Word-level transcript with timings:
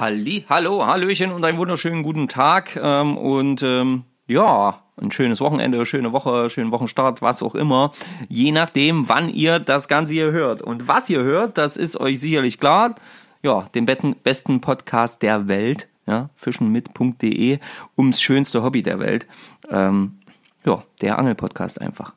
Halli, 0.00 0.46
hallo, 0.48 0.86
hallöchen 0.86 1.30
und 1.30 1.44
einen 1.44 1.58
wunderschönen 1.58 2.02
guten 2.02 2.26
Tag 2.26 2.74
ähm, 2.74 3.18
und 3.18 3.62
ähm, 3.62 4.04
ja, 4.26 4.82
ein 4.96 5.10
schönes 5.10 5.42
Wochenende, 5.42 5.84
schöne 5.84 6.14
Woche, 6.14 6.48
schönen 6.48 6.72
Wochenstart, 6.72 7.20
was 7.20 7.42
auch 7.42 7.54
immer, 7.54 7.92
je 8.26 8.50
nachdem, 8.50 9.10
wann 9.10 9.28
ihr 9.28 9.58
das 9.58 9.88
Ganze 9.88 10.14
hier 10.14 10.30
hört. 10.32 10.62
Und 10.62 10.88
was 10.88 11.10
ihr 11.10 11.22
hört, 11.22 11.58
das 11.58 11.76
ist 11.76 12.00
euch 12.00 12.18
sicherlich 12.18 12.58
klar. 12.58 12.94
Ja, 13.42 13.68
den 13.74 13.84
besten 13.84 14.62
Podcast 14.62 15.20
der 15.20 15.48
Welt, 15.48 15.86
ja, 16.06 16.30
fischenmit.de, 16.34 17.58
ums 17.98 18.22
schönste 18.22 18.62
Hobby 18.62 18.82
der 18.82 19.00
Welt. 19.00 19.26
Ähm, 19.68 20.18
ja, 20.64 20.82
der 21.02 21.18
Angelpodcast 21.18 21.78
einfach. 21.78 22.14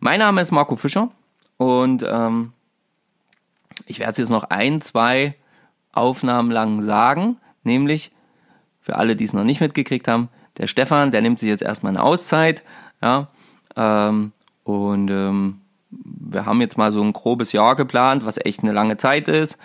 Mein 0.00 0.18
Name 0.18 0.40
ist 0.40 0.50
Marco 0.50 0.74
Fischer 0.74 1.12
und 1.56 2.04
ähm, 2.04 2.52
ich 3.86 4.00
werde 4.00 4.10
es 4.10 4.18
jetzt 4.18 4.30
noch 4.30 4.50
ein, 4.50 4.80
zwei 4.80 5.36
Aufnahmen 5.92 6.50
lang 6.50 6.82
sagen, 6.82 7.36
nämlich 7.62 8.12
für 8.80 8.96
alle, 8.96 9.16
die 9.16 9.24
es 9.24 9.32
noch 9.32 9.44
nicht 9.44 9.60
mitgekriegt 9.60 10.08
haben, 10.08 10.28
der 10.58 10.66
Stefan, 10.66 11.10
der 11.10 11.22
nimmt 11.22 11.38
sich 11.38 11.48
jetzt 11.48 11.62
erstmal 11.62 11.90
eine 11.90 12.02
Auszeit, 12.02 12.62
ja, 13.00 13.28
ähm, 13.76 14.32
und 14.64 15.10
ähm, 15.10 15.60
wir 15.90 16.46
haben 16.46 16.60
jetzt 16.60 16.78
mal 16.78 16.92
so 16.92 17.02
ein 17.02 17.12
grobes 17.12 17.52
Jahr 17.52 17.76
geplant, 17.76 18.24
was 18.24 18.38
echt 18.44 18.62
eine 18.62 18.72
lange 18.72 18.96
Zeit 18.96 19.28
ist 19.28 19.58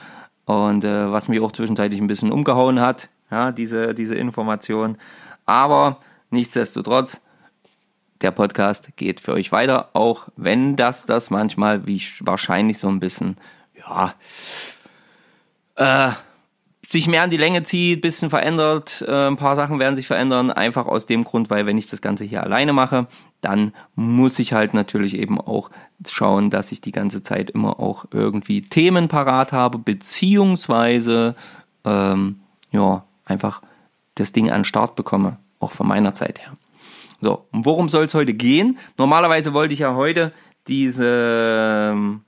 und 0.46 0.84
äh, 0.84 1.12
was 1.12 1.28
mich 1.28 1.40
auch 1.40 1.52
zwischenzeitlich 1.52 2.02
ein 2.02 2.08
bisschen 2.08 2.32
umgehauen 2.32 2.80
hat, 2.80 3.10
ja, 3.32 3.52
diese, 3.52 3.94
diese 3.94 4.16
Information. 4.16 4.98
Aber 5.46 6.00
nichtsdestotrotz, 6.30 7.22
der 8.22 8.32
Podcast 8.32 8.90
geht 8.96 9.22
für 9.22 9.34
euch 9.34 9.52
weiter, 9.52 9.90
auch 9.94 10.28
wenn 10.36 10.76
das 10.76 11.06
das 11.06 11.30
manchmal 11.30 11.86
wie 11.86 12.02
wahrscheinlich 12.22 12.80
so 12.80 12.88
ein 12.88 13.00
bisschen, 13.00 13.38
ja, 13.78 14.14
äh, 15.78 16.12
sich 16.90 17.08
mehr 17.08 17.24
an 17.24 17.30
die 17.30 17.38
Länge 17.38 17.64
zieht, 17.64 18.02
bisschen 18.02 18.30
verändert, 18.30 19.04
äh, 19.08 19.28
ein 19.28 19.36
paar 19.36 19.56
Sachen 19.56 19.80
werden 19.80 19.96
sich 19.96 20.08
verändern, 20.08 20.52
einfach 20.52 20.86
aus 20.86 21.06
dem 21.06 21.24
Grund, 21.24 21.50
weil 21.50 21.66
wenn 21.66 21.78
ich 21.78 21.88
das 21.88 22.02
Ganze 22.02 22.24
hier 22.24 22.44
alleine 22.44 22.72
mache, 22.74 23.08
dann 23.42 23.74
muss 23.96 24.40
ich 24.40 24.54
halt 24.54 24.74
natürlich 24.74 25.16
eben 25.18 25.40
auch 25.40 25.70
schauen, 26.08 26.50
dass 26.50 26.72
ich 26.72 26.80
die 26.80 26.92
ganze 26.92 27.24
Zeit 27.24 27.50
immer 27.50 27.80
auch 27.80 28.06
irgendwie 28.12 28.62
Themen 28.62 29.10
parat 29.10 29.52
habe, 29.52 29.78
beziehungsweise 29.78 31.36
ähm, 31.84 32.40
ja, 32.72 33.04
einfach 33.26 33.62
das 34.16 34.32
Ding 34.32 34.50
an 34.50 34.60
den 34.60 34.66
Start 34.66 34.96
bekomme, 34.96 35.38
auch 35.60 35.72
von 35.72 35.88
meiner 35.88 36.14
Zeit 36.14 36.40
her. 36.40 36.54
So, 37.20 37.46
und 37.52 37.66
worum 37.66 37.90
soll 37.90 38.06
es 38.06 38.14
heute 38.14 38.34
gehen? 38.34 38.78
Normalerweise 38.98 39.54
wollte 39.54 39.74
ich 39.74 39.80
ja 39.82 39.96
heute 39.96 40.32
diese 40.68 41.92
ähm, 41.94 42.22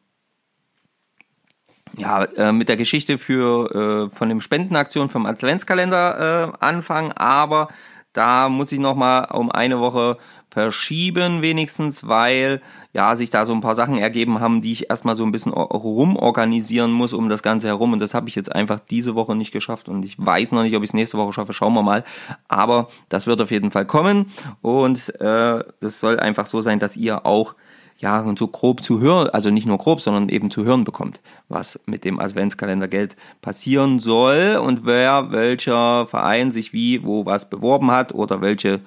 ja, 1.99 2.23
äh, 2.23 2.51
mit 2.51 2.69
der 2.69 2.77
Geschichte 2.77 3.17
für 3.17 4.09
äh, 4.09 4.15
von 4.15 4.29
dem 4.29 4.41
Spendenaktion 4.41 5.09
vom 5.09 5.25
Adventskalender 5.25 6.53
äh, 6.59 6.65
anfangen, 6.65 7.11
aber 7.11 7.67
da 8.13 8.49
muss 8.49 8.71
ich 8.71 8.79
noch 8.79 8.95
mal 8.95 9.25
um 9.25 9.51
eine 9.51 9.79
Woche 9.79 10.17
verschieben 10.49 11.43
wenigstens, 11.43 12.07
weil 12.07 12.61
ja 12.91 13.15
sich 13.15 13.29
da 13.29 13.45
so 13.45 13.53
ein 13.53 13.61
paar 13.61 13.75
Sachen 13.75 13.99
ergeben 13.99 14.39
haben, 14.39 14.61
die 14.61 14.71
ich 14.71 14.89
erstmal 14.89 15.15
so 15.15 15.23
ein 15.23 15.31
bisschen 15.31 15.53
rumorganisieren 15.53 16.91
muss 16.91 17.13
um 17.13 17.29
das 17.29 17.43
Ganze 17.43 17.67
herum. 17.67 17.93
Und 17.93 17.99
das 17.99 18.15
habe 18.15 18.27
ich 18.27 18.35
jetzt 18.35 18.51
einfach 18.53 18.79
diese 18.79 19.13
Woche 19.13 19.35
nicht 19.35 19.51
geschafft 19.51 19.89
und 19.89 20.03
ich 20.03 20.17
weiß 20.17 20.53
noch 20.53 20.63
nicht, 20.63 20.75
ob 20.75 20.81
ich 20.81 20.89
es 20.89 20.93
nächste 20.95 21.19
Woche 21.19 21.33
schaffe, 21.33 21.53
schauen 21.53 21.73
wir 21.73 21.83
mal, 21.83 22.03
aber 22.47 22.89
das 23.09 23.27
wird 23.27 23.41
auf 23.41 23.51
jeden 23.51 23.69
Fall 23.69 23.85
kommen. 23.85 24.31
Und 24.61 25.13
äh, 25.21 25.63
das 25.79 25.99
soll 25.99 26.19
einfach 26.19 26.47
so 26.47 26.61
sein, 26.61 26.79
dass 26.79 26.97
ihr 26.97 27.27
auch 27.27 27.53
ja, 27.99 28.21
und 28.21 28.39
so 28.39 28.47
grob 28.47 28.81
zu 28.81 29.01
hören, 29.01 29.29
also 29.29 29.49
nicht 29.49 29.67
nur 29.67 29.77
grob, 29.77 29.99
sondern 29.99 30.29
eben 30.29 30.49
zu 30.49 30.63
hören 30.63 30.85
bekommt, 30.85 31.19
was 31.49 31.79
mit 31.85 32.05
dem 32.05 32.19
Adventskalendergeld 32.19 33.17
passieren 33.41 33.99
soll 33.99 34.57
und 34.63 34.85
wer, 34.85 35.31
welcher 35.31 36.07
Verein 36.07 36.49
sich 36.49 36.71
wie, 36.71 37.05
wo 37.05 37.25
was 37.25 37.49
beworben 37.49 37.91
hat 37.91 38.13
oder 38.13 38.39
welche, 38.39 38.79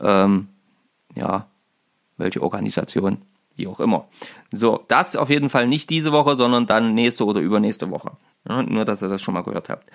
ähm, 0.00 0.48
ja, 1.14 1.46
welche 2.16 2.42
Organisation, 2.42 3.18
wie 3.54 3.66
auch 3.66 3.80
immer. 3.80 4.06
So, 4.50 4.82
das 4.88 5.14
auf 5.14 5.28
jeden 5.28 5.50
Fall 5.50 5.66
nicht 5.66 5.90
diese 5.90 6.12
Woche, 6.12 6.38
sondern 6.38 6.66
dann 6.66 6.94
nächste 6.94 7.26
oder 7.26 7.40
übernächste 7.40 7.90
Woche. 7.90 8.12
Ja, 8.48 8.62
nur, 8.62 8.86
dass 8.86 9.02
ihr 9.02 9.08
das 9.08 9.20
schon 9.20 9.34
mal 9.34 9.42
gehört 9.42 9.68
habt. 9.68 9.90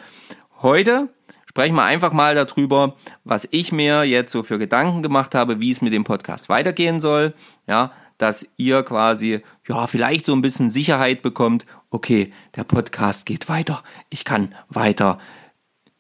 Heute 0.61 1.09
sprechen 1.47 1.75
wir 1.75 1.83
einfach 1.83 2.13
mal 2.13 2.35
darüber, 2.35 2.95
was 3.23 3.47
ich 3.49 3.71
mir 3.71 4.03
jetzt 4.03 4.31
so 4.31 4.43
für 4.43 4.59
Gedanken 4.59 5.01
gemacht 5.01 5.33
habe, 5.33 5.59
wie 5.59 5.71
es 5.71 5.81
mit 5.81 5.93
dem 5.93 6.03
Podcast 6.03 6.49
weitergehen 6.49 6.99
soll. 6.99 7.33
Ja, 7.65 7.91
dass 8.19 8.45
ihr 8.57 8.83
quasi, 8.83 9.41
ja, 9.67 9.87
vielleicht 9.87 10.27
so 10.27 10.33
ein 10.33 10.41
bisschen 10.41 10.69
Sicherheit 10.69 11.23
bekommt, 11.23 11.65
okay, 11.89 12.31
der 12.55 12.65
Podcast 12.65 13.25
geht 13.25 13.49
weiter, 13.49 13.83
ich 14.09 14.25
kann 14.25 14.53
weiter 14.67 15.17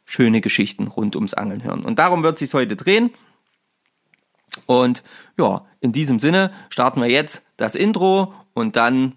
schöne 0.05 0.41
Geschichten 0.41 0.87
rund 0.87 1.15
ums 1.15 1.33
Angeln 1.33 1.63
hören. 1.63 1.83
Und 1.83 1.97
darum 1.97 2.21
wird 2.21 2.33
es 2.33 2.39
sich 2.39 2.53
heute 2.53 2.75
drehen. 2.75 3.11
Und 4.65 5.03
ja, 5.37 5.65
in 5.79 5.93
diesem 5.93 6.19
Sinne 6.19 6.51
starten 6.69 7.01
wir 7.01 7.09
jetzt 7.09 7.45
das 7.57 7.75
Intro 7.75 8.33
und 8.53 8.75
dann 8.75 9.15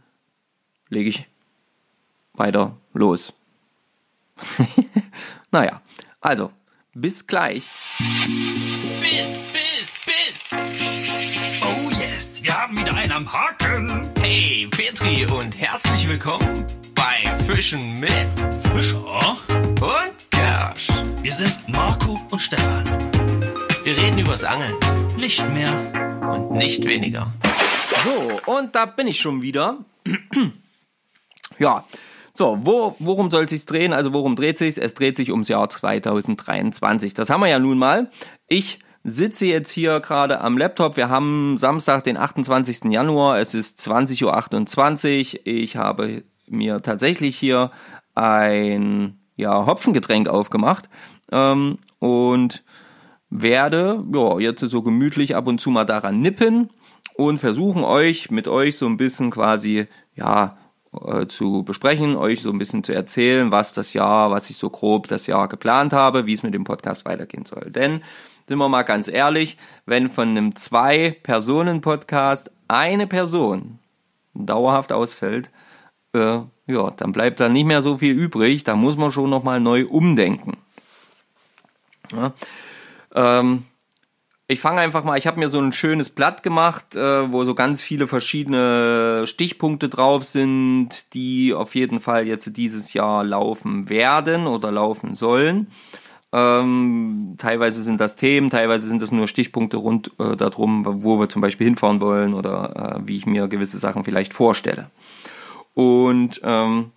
lege 0.88 1.08
ich 1.08 1.26
weiter 2.34 2.76
los. 2.92 3.32
naja, 5.50 5.82
also, 6.20 6.52
bis 6.94 7.26
gleich. 7.26 7.64
Bis, 9.00 9.44
bis, 9.46 10.00
bis. 10.04 11.11
Am 13.22 13.32
Haken. 13.32 14.10
Hey, 14.20 14.66
Petri 14.70 15.26
und 15.26 15.60
herzlich 15.60 16.08
willkommen 16.08 16.66
bei 16.94 17.32
Fischen 17.44 18.00
mit 18.00 18.10
Fischer 18.74 19.36
und 19.48 20.30
Kersch. 20.30 20.88
Wir 21.22 21.32
sind 21.32 21.56
Marco 21.68 22.18
und 22.30 22.38
Stefan. 22.40 22.84
Wir 23.84 23.96
reden 23.96 24.18
übers 24.18 24.42
Angeln 24.44 24.74
Nicht 25.16 25.48
mehr. 25.50 25.72
und 26.32 26.52
nicht 26.52 26.84
weniger. 26.84 27.32
So, 28.04 28.52
und 28.52 28.74
da 28.74 28.86
bin 28.86 29.06
ich 29.06 29.20
schon 29.20 29.40
wieder. 29.42 29.84
ja, 31.58 31.84
so, 32.34 32.58
wo, 32.62 32.96
worum 32.98 33.30
soll 33.30 33.44
es 33.44 33.50
sich 33.50 33.66
drehen? 33.66 33.92
Also 33.92 34.12
worum 34.14 34.34
dreht 34.34 34.58
sich 34.58 34.78
Es 34.78 34.94
dreht 34.94 35.16
sich 35.16 35.30
ums 35.30 35.48
Jahr 35.48 35.68
2023. 35.68 37.14
Das 37.14 37.30
haben 37.30 37.40
wir 37.40 37.48
ja 37.48 37.60
nun 37.60 37.78
mal. 37.78 38.10
Ich 38.48 38.80
sitze 39.04 39.46
jetzt 39.46 39.70
hier 39.70 40.00
gerade 40.00 40.40
am 40.40 40.56
Laptop. 40.56 40.96
Wir 40.96 41.08
haben 41.08 41.56
Samstag, 41.56 42.04
den 42.04 42.16
28. 42.16 42.84
Januar. 42.84 43.38
Es 43.38 43.54
ist 43.54 43.80
20.28 43.80 45.34
Uhr. 45.34 45.40
Ich 45.44 45.76
habe 45.76 46.24
mir 46.46 46.80
tatsächlich 46.82 47.36
hier 47.36 47.70
ein 48.14 49.18
ja, 49.36 49.66
Hopfengetränk 49.66 50.28
aufgemacht 50.28 50.88
ähm, 51.30 51.78
und 51.98 52.62
werde 53.30 54.04
ja, 54.12 54.38
jetzt 54.38 54.60
so 54.60 54.82
gemütlich 54.82 55.34
ab 55.34 55.46
und 55.46 55.60
zu 55.60 55.70
mal 55.70 55.84
daran 55.84 56.20
nippen 56.20 56.70
und 57.14 57.38
versuchen 57.38 57.82
euch 57.82 58.30
mit 58.30 58.46
euch 58.46 58.76
so 58.76 58.86
ein 58.86 58.98
bisschen 58.98 59.30
quasi 59.30 59.86
ja 60.14 60.58
äh, 60.92 61.26
zu 61.26 61.62
besprechen, 61.64 62.16
euch 62.16 62.42
so 62.42 62.50
ein 62.50 62.58
bisschen 62.58 62.84
zu 62.84 62.92
erzählen, 62.92 63.50
was 63.50 63.72
das 63.72 63.94
Jahr, 63.94 64.30
was 64.30 64.50
ich 64.50 64.56
so 64.58 64.68
grob 64.68 65.08
das 65.08 65.26
Jahr 65.26 65.48
geplant 65.48 65.94
habe, 65.94 66.26
wie 66.26 66.34
es 66.34 66.42
mit 66.42 66.52
dem 66.52 66.64
Podcast 66.64 67.06
weitergehen 67.06 67.46
soll. 67.46 67.70
Denn 67.70 68.02
sind 68.52 68.58
wir 68.58 68.68
mal 68.68 68.82
ganz 68.82 69.08
ehrlich, 69.08 69.56
wenn 69.86 70.10
von 70.10 70.28
einem 70.28 70.54
Zwei-Personen-Podcast 70.54 72.50
eine 72.68 73.06
Person 73.06 73.78
dauerhaft 74.34 74.92
ausfällt, 74.92 75.50
äh, 76.12 76.40
ja, 76.66 76.90
dann 76.94 77.12
bleibt 77.12 77.40
da 77.40 77.48
nicht 77.48 77.64
mehr 77.64 77.80
so 77.80 77.96
viel 77.96 78.12
übrig. 78.12 78.62
Da 78.62 78.76
muss 78.76 78.98
man 78.98 79.10
schon 79.10 79.30
nochmal 79.30 79.58
neu 79.58 79.86
umdenken. 79.86 80.58
Ja. 82.14 82.34
Ähm, 83.14 83.64
ich 84.48 84.60
fange 84.60 84.82
einfach 84.82 85.02
mal, 85.02 85.16
ich 85.16 85.26
habe 85.26 85.38
mir 85.38 85.48
so 85.48 85.58
ein 85.58 85.72
schönes 85.72 86.10
Blatt 86.10 86.42
gemacht, 86.42 86.94
äh, 86.94 87.32
wo 87.32 87.46
so 87.46 87.54
ganz 87.54 87.80
viele 87.80 88.06
verschiedene 88.06 89.26
Stichpunkte 89.26 89.88
drauf 89.88 90.24
sind, 90.24 91.14
die 91.14 91.54
auf 91.54 91.74
jeden 91.74 92.00
Fall 92.00 92.26
jetzt 92.26 92.54
dieses 92.58 92.92
Jahr 92.92 93.24
laufen 93.24 93.88
werden 93.88 94.46
oder 94.46 94.70
laufen 94.70 95.14
sollen. 95.14 95.68
Ähm, 96.34 97.34
teilweise 97.36 97.82
sind 97.82 98.00
das 98.00 98.16
Themen, 98.16 98.48
teilweise 98.48 98.88
sind 98.88 99.02
das 99.02 99.12
nur 99.12 99.28
Stichpunkte 99.28 99.76
rund 99.76 100.10
äh, 100.18 100.34
darum, 100.34 100.84
wo 101.04 101.18
wir 101.20 101.28
zum 101.28 101.42
Beispiel 101.42 101.66
hinfahren 101.66 102.00
wollen 102.00 102.32
oder 102.32 102.96
äh, 103.00 103.08
wie 103.08 103.18
ich 103.18 103.26
mir 103.26 103.48
gewisse 103.48 103.78
Sachen 103.78 104.04
vielleicht 104.04 104.32
vorstelle. 104.32 104.90
Und 105.74 106.40
ähm, 106.42 106.92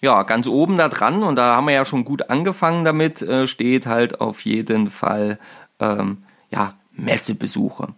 ja, 0.00 0.22
ganz 0.22 0.46
oben 0.46 0.76
da 0.76 0.88
dran, 0.88 1.22
und 1.22 1.36
da 1.36 1.56
haben 1.56 1.66
wir 1.66 1.74
ja 1.74 1.84
schon 1.84 2.04
gut 2.04 2.30
angefangen 2.30 2.84
damit, 2.84 3.20
äh, 3.20 3.46
steht 3.46 3.86
halt 3.86 4.20
auf 4.20 4.42
jeden 4.42 4.90
Fall 4.90 5.38
ähm, 5.80 6.22
ja, 6.50 6.74
Messebesuche. 6.92 7.88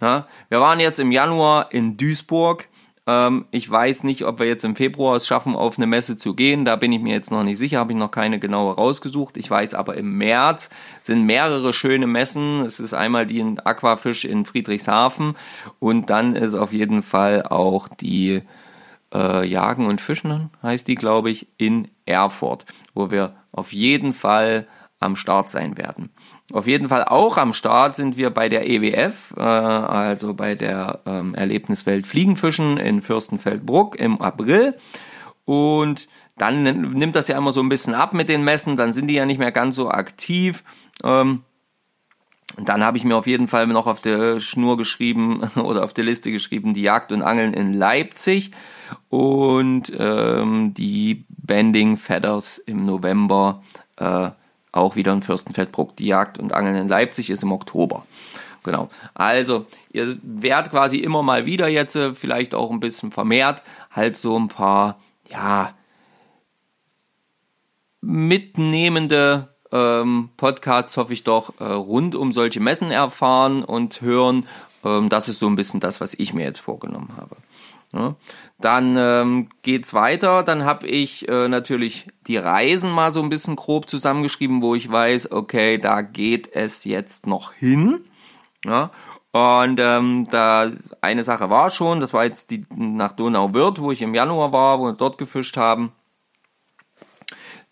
Ja, 0.00 0.26
wir 0.48 0.60
waren 0.60 0.80
jetzt 0.80 1.00
im 1.00 1.12
Januar 1.12 1.72
in 1.72 1.96
Duisburg. 1.96 2.68
Ähm, 3.08 3.46
ich 3.50 3.68
weiß 3.68 4.04
nicht, 4.04 4.26
ob 4.26 4.38
wir 4.38 4.46
jetzt 4.46 4.64
im 4.64 4.76
Februar 4.76 5.16
es 5.16 5.26
schaffen, 5.26 5.56
auf 5.56 5.78
eine 5.78 5.86
Messe 5.86 6.18
zu 6.18 6.34
gehen. 6.34 6.66
Da 6.66 6.76
bin 6.76 6.92
ich 6.92 7.00
mir 7.00 7.14
jetzt 7.14 7.30
noch 7.30 7.42
nicht 7.42 7.58
sicher, 7.58 7.78
habe 7.78 7.92
ich 7.92 7.98
noch 7.98 8.10
keine 8.10 8.38
genaue 8.38 8.74
rausgesucht. 8.74 9.38
Ich 9.38 9.50
weiß 9.50 9.72
aber, 9.72 9.96
im 9.96 10.18
März 10.18 10.68
sind 11.02 11.24
mehrere 11.24 11.72
schöne 11.72 12.06
Messen. 12.06 12.60
Es 12.66 12.78
ist 12.78 12.92
einmal 12.92 13.24
die 13.24 13.40
in 13.40 13.58
Aquafisch 13.60 14.26
in 14.26 14.44
Friedrichshafen 14.44 15.36
und 15.78 16.10
dann 16.10 16.36
ist 16.36 16.54
auf 16.54 16.74
jeden 16.74 17.02
Fall 17.02 17.44
auch 17.44 17.88
die 17.88 18.42
äh, 19.14 19.46
Jagen 19.46 19.86
und 19.86 20.02
Fischen, 20.02 20.50
heißt 20.62 20.86
die, 20.86 20.94
glaube 20.94 21.30
ich, 21.30 21.48
in 21.56 21.88
Erfurt, 22.04 22.66
wo 22.92 23.10
wir 23.10 23.32
auf 23.52 23.72
jeden 23.72 24.12
Fall 24.12 24.66
am 25.00 25.16
Start 25.16 25.50
sein 25.50 25.76
werden. 25.78 26.10
Auf 26.52 26.66
jeden 26.66 26.88
Fall 26.88 27.04
auch 27.04 27.36
am 27.36 27.52
Start 27.52 27.94
sind 27.94 28.16
wir 28.16 28.30
bei 28.30 28.48
der 28.48 28.68
EWF, 28.68 29.34
äh, 29.36 29.40
also 29.40 30.34
bei 30.34 30.54
der 30.54 31.00
ähm, 31.06 31.34
Erlebniswelt 31.34 32.06
Fliegenfischen 32.06 32.78
in 32.78 33.00
Fürstenfeldbruck 33.00 33.98
im 33.98 34.20
April. 34.20 34.76
Und 35.44 36.08
dann 36.36 36.62
nimmt 36.62 37.16
das 37.16 37.28
ja 37.28 37.36
immer 37.36 37.52
so 37.52 37.60
ein 37.60 37.68
bisschen 37.68 37.94
ab 37.94 38.12
mit 38.12 38.28
den 38.28 38.44
Messen, 38.44 38.76
dann 38.76 38.92
sind 38.92 39.08
die 39.08 39.14
ja 39.14 39.26
nicht 39.26 39.38
mehr 39.38 39.52
ganz 39.52 39.76
so 39.76 39.90
aktiv. 39.90 40.64
Ähm, 41.04 41.42
dann 42.56 42.84
habe 42.84 42.96
ich 42.96 43.04
mir 43.04 43.16
auf 43.16 43.26
jeden 43.26 43.46
Fall 43.46 43.66
noch 43.66 43.86
auf 43.86 44.00
der 44.00 44.40
Schnur 44.40 44.76
geschrieben 44.76 45.42
oder 45.56 45.84
auf 45.84 45.92
der 45.92 46.04
Liste 46.04 46.32
geschrieben, 46.32 46.74
die 46.74 46.82
Jagd 46.82 47.12
und 47.12 47.22
Angeln 47.22 47.54
in 47.54 47.72
Leipzig 47.72 48.52
und 49.08 49.92
ähm, 49.98 50.74
die 50.74 51.24
Bending 51.28 51.96
Feathers 51.96 52.58
im 52.58 52.84
November 52.84 53.62
äh, 53.96 54.30
auch 54.72 54.96
wieder 54.96 55.12
in 55.12 55.22
Fürstenfeldbruck. 55.22 55.96
Die 55.96 56.06
Jagd 56.06 56.38
und 56.38 56.52
Angeln 56.52 56.76
in 56.76 56.88
Leipzig 56.88 57.30
ist 57.30 57.42
im 57.42 57.52
Oktober. 57.52 58.04
Genau. 58.62 58.90
Also, 59.14 59.66
ihr 59.92 60.18
werdet 60.22 60.72
quasi 60.72 60.98
immer 60.98 61.22
mal 61.22 61.46
wieder 61.46 61.68
jetzt, 61.68 61.96
äh, 61.96 62.14
vielleicht 62.14 62.54
auch 62.54 62.70
ein 62.70 62.80
bisschen 62.80 63.12
vermehrt, 63.12 63.62
halt 63.90 64.16
so 64.16 64.38
ein 64.38 64.48
paar, 64.48 64.98
ja, 65.30 65.74
mitnehmende 68.00 69.54
ähm, 69.72 70.30
Podcasts, 70.36 70.96
hoffe 70.96 71.12
ich 71.12 71.24
doch, 71.24 71.58
äh, 71.60 71.64
rund 71.64 72.14
um 72.14 72.32
solche 72.32 72.60
Messen 72.60 72.90
erfahren 72.90 73.64
und 73.64 74.00
hören. 74.00 74.46
Ähm, 74.84 75.08
das 75.08 75.28
ist 75.28 75.38
so 75.38 75.46
ein 75.46 75.56
bisschen 75.56 75.80
das, 75.80 76.00
was 76.00 76.14
ich 76.14 76.32
mir 76.32 76.44
jetzt 76.44 76.60
vorgenommen 76.60 77.12
habe. 77.16 77.36
Ja. 77.92 78.16
Dann 78.60 78.96
ähm, 78.98 79.48
geht's 79.62 79.94
weiter. 79.94 80.42
Dann 80.42 80.64
habe 80.64 80.86
ich 80.86 81.28
äh, 81.28 81.48
natürlich 81.48 82.08
die 82.26 82.36
Reisen 82.36 82.90
mal 82.90 83.12
so 83.12 83.22
ein 83.22 83.30
bisschen 83.30 83.56
grob 83.56 83.88
zusammengeschrieben, 83.88 84.62
wo 84.62 84.74
ich 84.74 84.90
weiß, 84.90 85.32
okay, 85.32 85.78
da 85.78 86.02
geht 86.02 86.54
es 86.54 86.84
jetzt 86.84 87.26
noch 87.26 87.52
hin. 87.52 88.04
Ja. 88.64 88.90
Und 89.32 89.80
ähm, 89.80 90.26
da 90.30 90.70
eine 91.00 91.24
Sache 91.24 91.50
war 91.50 91.70
schon, 91.70 92.00
das 92.00 92.12
war 92.12 92.24
jetzt 92.24 92.50
die 92.50 92.66
nach 92.74 93.12
Donauwörth, 93.12 93.80
wo 93.80 93.92
ich 93.92 94.02
im 94.02 94.14
Januar 94.14 94.52
war, 94.52 94.80
wo 94.80 94.86
wir 94.86 94.92
dort 94.94 95.18
gefischt 95.18 95.56
haben. 95.56 95.92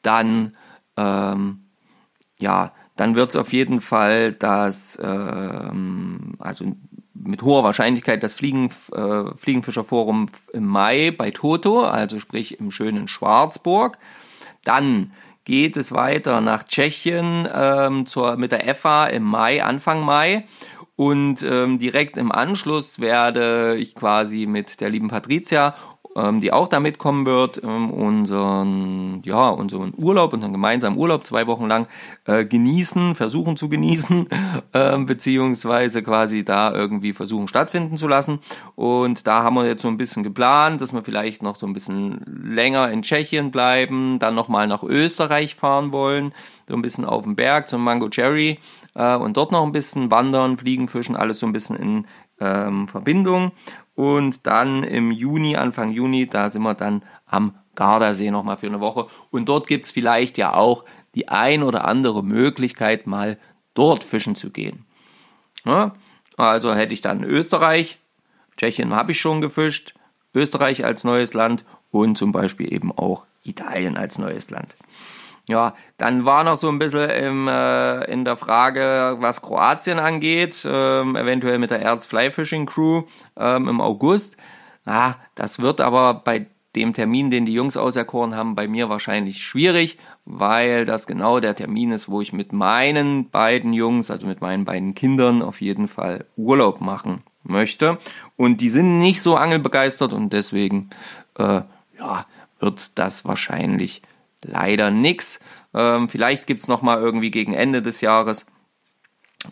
Dann 0.03 0.57
ähm, 0.97 1.67
ja, 2.39 2.73
dann 2.97 3.15
wird 3.15 3.31
es 3.31 3.37
auf 3.37 3.53
jeden 3.53 3.81
Fall 3.81 4.33
das, 4.33 4.99
ähm, 5.03 6.35
also 6.39 6.65
mit 7.25 7.43
hoher 7.43 7.65
Wahrscheinlichkeit 7.65 8.23
das 8.23 8.35
Fliegen, 8.35 8.71
äh, 8.93 9.25
Fliegenfischerforum 9.37 10.27
im 10.53 10.67
Mai 10.67 11.11
bei 11.11 11.31
Toto, 11.31 11.85
also 11.85 12.19
sprich 12.19 12.61
im 12.61 12.71
schönen 12.71 13.09
Schwarzburg. 13.09 13.99
Dann 14.65 15.13
geht 15.45 15.77
es 15.77 15.93
weiter 15.93 16.41
nach 16.41 16.65
Tschechien 16.65 17.49
ähm, 17.53 18.07
zur, 18.07 18.37
mit 18.37 18.53
der 18.53 18.69
EFA 18.69 19.07
im 19.07 19.23
Mai, 19.23 19.63
Anfang 19.63 20.03
Mai. 20.03 20.45
Und 20.97 21.43
ähm, 21.43 21.79
direkt 21.79 22.17
im 22.17 22.33
Anschluss 22.33 23.01
werde 23.01 23.77
ich 23.77 23.95
quasi 23.95 24.47
mit 24.47 24.81
der 24.81 24.89
lieben 24.89 25.09
Patricia 25.09 25.75
ähm, 26.17 26.41
die 26.41 26.53
auch 26.53 26.69
da 26.69 26.81
mitkommen 26.81 27.27
wird, 27.27 27.63
ähm, 27.63 27.91
unseren, 27.91 29.21
ja, 29.25 29.49
unseren 29.51 29.93
Urlaub, 29.97 30.33
unseren 30.33 30.53
gemeinsamen 30.53 30.99
Urlaub 30.99 31.25
zwei 31.25 31.47
Wochen 31.47 31.67
lang 31.67 31.87
äh, 32.25 32.45
genießen, 32.45 33.15
versuchen 33.15 33.57
zu 33.57 33.69
genießen, 33.69 34.29
äh, 34.73 34.99
beziehungsweise 34.99 36.03
quasi 36.03 36.45
da 36.45 36.73
irgendwie 36.73 37.13
versuchen 37.13 37.49
stattfinden 37.49 37.99
zu 37.99 38.09
lassen. 38.09 38.41
Und 38.75 39.27
da 39.27 39.43
haben 39.43 39.57
wir 39.57 39.67
jetzt 39.67 39.83
so 39.83 39.89
ein 39.89 39.99
bisschen 39.99 40.23
geplant, 40.23 40.81
dass 40.81 40.93
wir 40.93 41.03
vielleicht 41.03 41.43
noch 41.43 41.57
so 41.57 41.67
ein 41.67 41.75
bisschen 41.75 42.21
länger 42.27 42.91
in 42.91 43.03
Tschechien 43.03 43.51
bleiben, 43.51 44.19
dann 44.19 44.35
nochmal 44.35 44.67
nach 44.67 44.83
Österreich 44.83 45.55
fahren 45.55 45.93
wollen, 45.93 46.33
so 46.67 46.75
ein 46.75 46.83
bisschen 46.83 47.05
auf 47.05 47.25
den 47.25 47.37
Berg 47.37 47.69
zum 47.69 47.85
Mango 47.85 48.09
Cherry 48.09 48.59
äh, 48.95 49.17
und 49.17 49.37
dort 49.37 49.53
noch 49.53 49.65
ein 49.65 49.73
bisschen 49.73 50.11
wandern, 50.11 50.57
fliegen, 50.57 50.89
fischen, 50.89 51.15
alles 51.15 51.41
so 51.41 51.47
ein 51.47 51.53
bisschen 51.53 51.77
in 51.77 52.07
ähm, 52.41 52.89
Verbindung. 52.89 53.53
Und 53.97 54.47
dann 54.47 54.85
im 54.85 55.11
Juni, 55.11 55.57
Anfang 55.57 55.91
Juni, 55.91 56.29
da 56.29 56.51
sind 56.51 56.63
wir 56.63 56.75
dann 56.75 57.03
am 57.27 57.55
Gardasee 57.75 58.31
nochmal 58.31 58.59
für 58.59 58.67
eine 58.67 58.81
Woche. 58.81 59.07
Und 59.31 59.49
dort 59.49 59.67
gibt 59.67 59.87
es 59.87 59.91
vielleicht 59.91 60.39
ja 60.39 60.55
auch 60.55 60.85
die 61.15 61.29
ein 61.29 61.63
oder 61.63 61.87
andere 61.87 62.23
Möglichkeit, 62.23 63.07
mal 63.07 63.39
dort 63.75 64.05
fischen 64.05 64.37
zu 64.37 64.51
gehen. 64.51 64.85
Ja, 65.65 65.95
also 66.37 66.75
hätte 66.75 66.95
ich 66.95 67.01
dann 67.01 67.25
Österreich, 67.25 67.99
Tschechien 68.57 68.95
habe 68.95 69.13
ich 69.13 69.21
schon 69.21 69.41
gefischt, 69.41 69.95
Österreich 70.35 70.85
als 70.85 71.03
neues 71.03 71.33
Land 71.33 71.65
und 71.91 72.17
zum 72.19 72.33
Beispiel 72.33 72.73
eben 72.73 72.93
auch 72.93 73.25
Italien 73.43 73.97
als 73.97 74.19
neues 74.19 74.51
Land. 74.51 74.77
Ja, 75.49 75.75
dann 75.97 76.25
war 76.25 76.43
noch 76.43 76.57
so 76.57 76.69
ein 76.69 76.79
bisschen 76.79 77.09
im, 77.09 77.49
äh, 77.49 78.05
in 78.11 78.25
der 78.25 78.37
Frage, 78.37 79.17
was 79.21 79.43
Kroatien 79.43 80.01
angeht, 80.01 80.67
ähm, 80.69 81.15
eventuell 81.15 81.59
mit 81.59 81.71
der 81.71 81.81
Erz 81.81 82.07
Fly 82.07 82.33
Fishing 82.33 82.67
Crew 82.67 83.05
ähm, 83.37 83.69
im 83.69 83.81
August. 83.81 84.37
Ah, 84.85 85.15
das 85.37 85.61
wird 85.61 85.81
aber 85.81 86.15
bei 86.15 86.47
dem 86.75 86.93
Termin, 86.93 87.31
den 87.31 87.47
die 87.47 87.55
Jungs 87.55 87.77
auserkoren 87.77 88.35
haben, 88.35 88.55
bei 88.55 88.69
mir 88.69 88.89
wahrscheinlich 88.89 89.43
schwierig, 89.43 89.99
weil 90.25 90.85
das 90.85 91.07
genau 91.07 91.41
der 91.41 91.55
Termin 91.55 91.93
ist, 91.93 92.09
wo 92.09 92.21
ich 92.21 92.33
mit 92.33 92.53
meinen 92.53 93.31
beiden 93.31 93.73
Jungs, 93.73 94.11
also 94.11 94.27
mit 94.27 94.41
meinen 94.41 94.65
beiden 94.65 94.95
Kindern, 94.95 95.43
auf 95.43 95.61
jeden 95.61 95.89
Fall 95.89 96.27
Urlaub 96.37 96.81
machen 96.81 97.23
möchte. 97.45 97.99
Und 98.37 98.61
die 98.61 98.69
sind 98.69 98.99
nicht 98.99 99.23
so 99.23 99.37
angelbegeistert 99.37 100.13
und 100.13 100.33
deswegen 100.33 100.91
äh, 101.39 101.63
ja, 101.99 102.27
wird 102.59 102.99
das 102.99 103.25
wahrscheinlich 103.25 104.03
leider 104.47 104.91
nichts. 104.91 105.41
Ähm, 105.75 106.09
vielleicht 106.09 106.47
gibt's 106.47 106.69
noch 106.69 106.83
mal 106.83 106.99
irgendwie 106.99 107.31
gegen 107.31 107.53
Ende 107.53 107.83
des 107.83 108.01
Jahres 108.01 108.47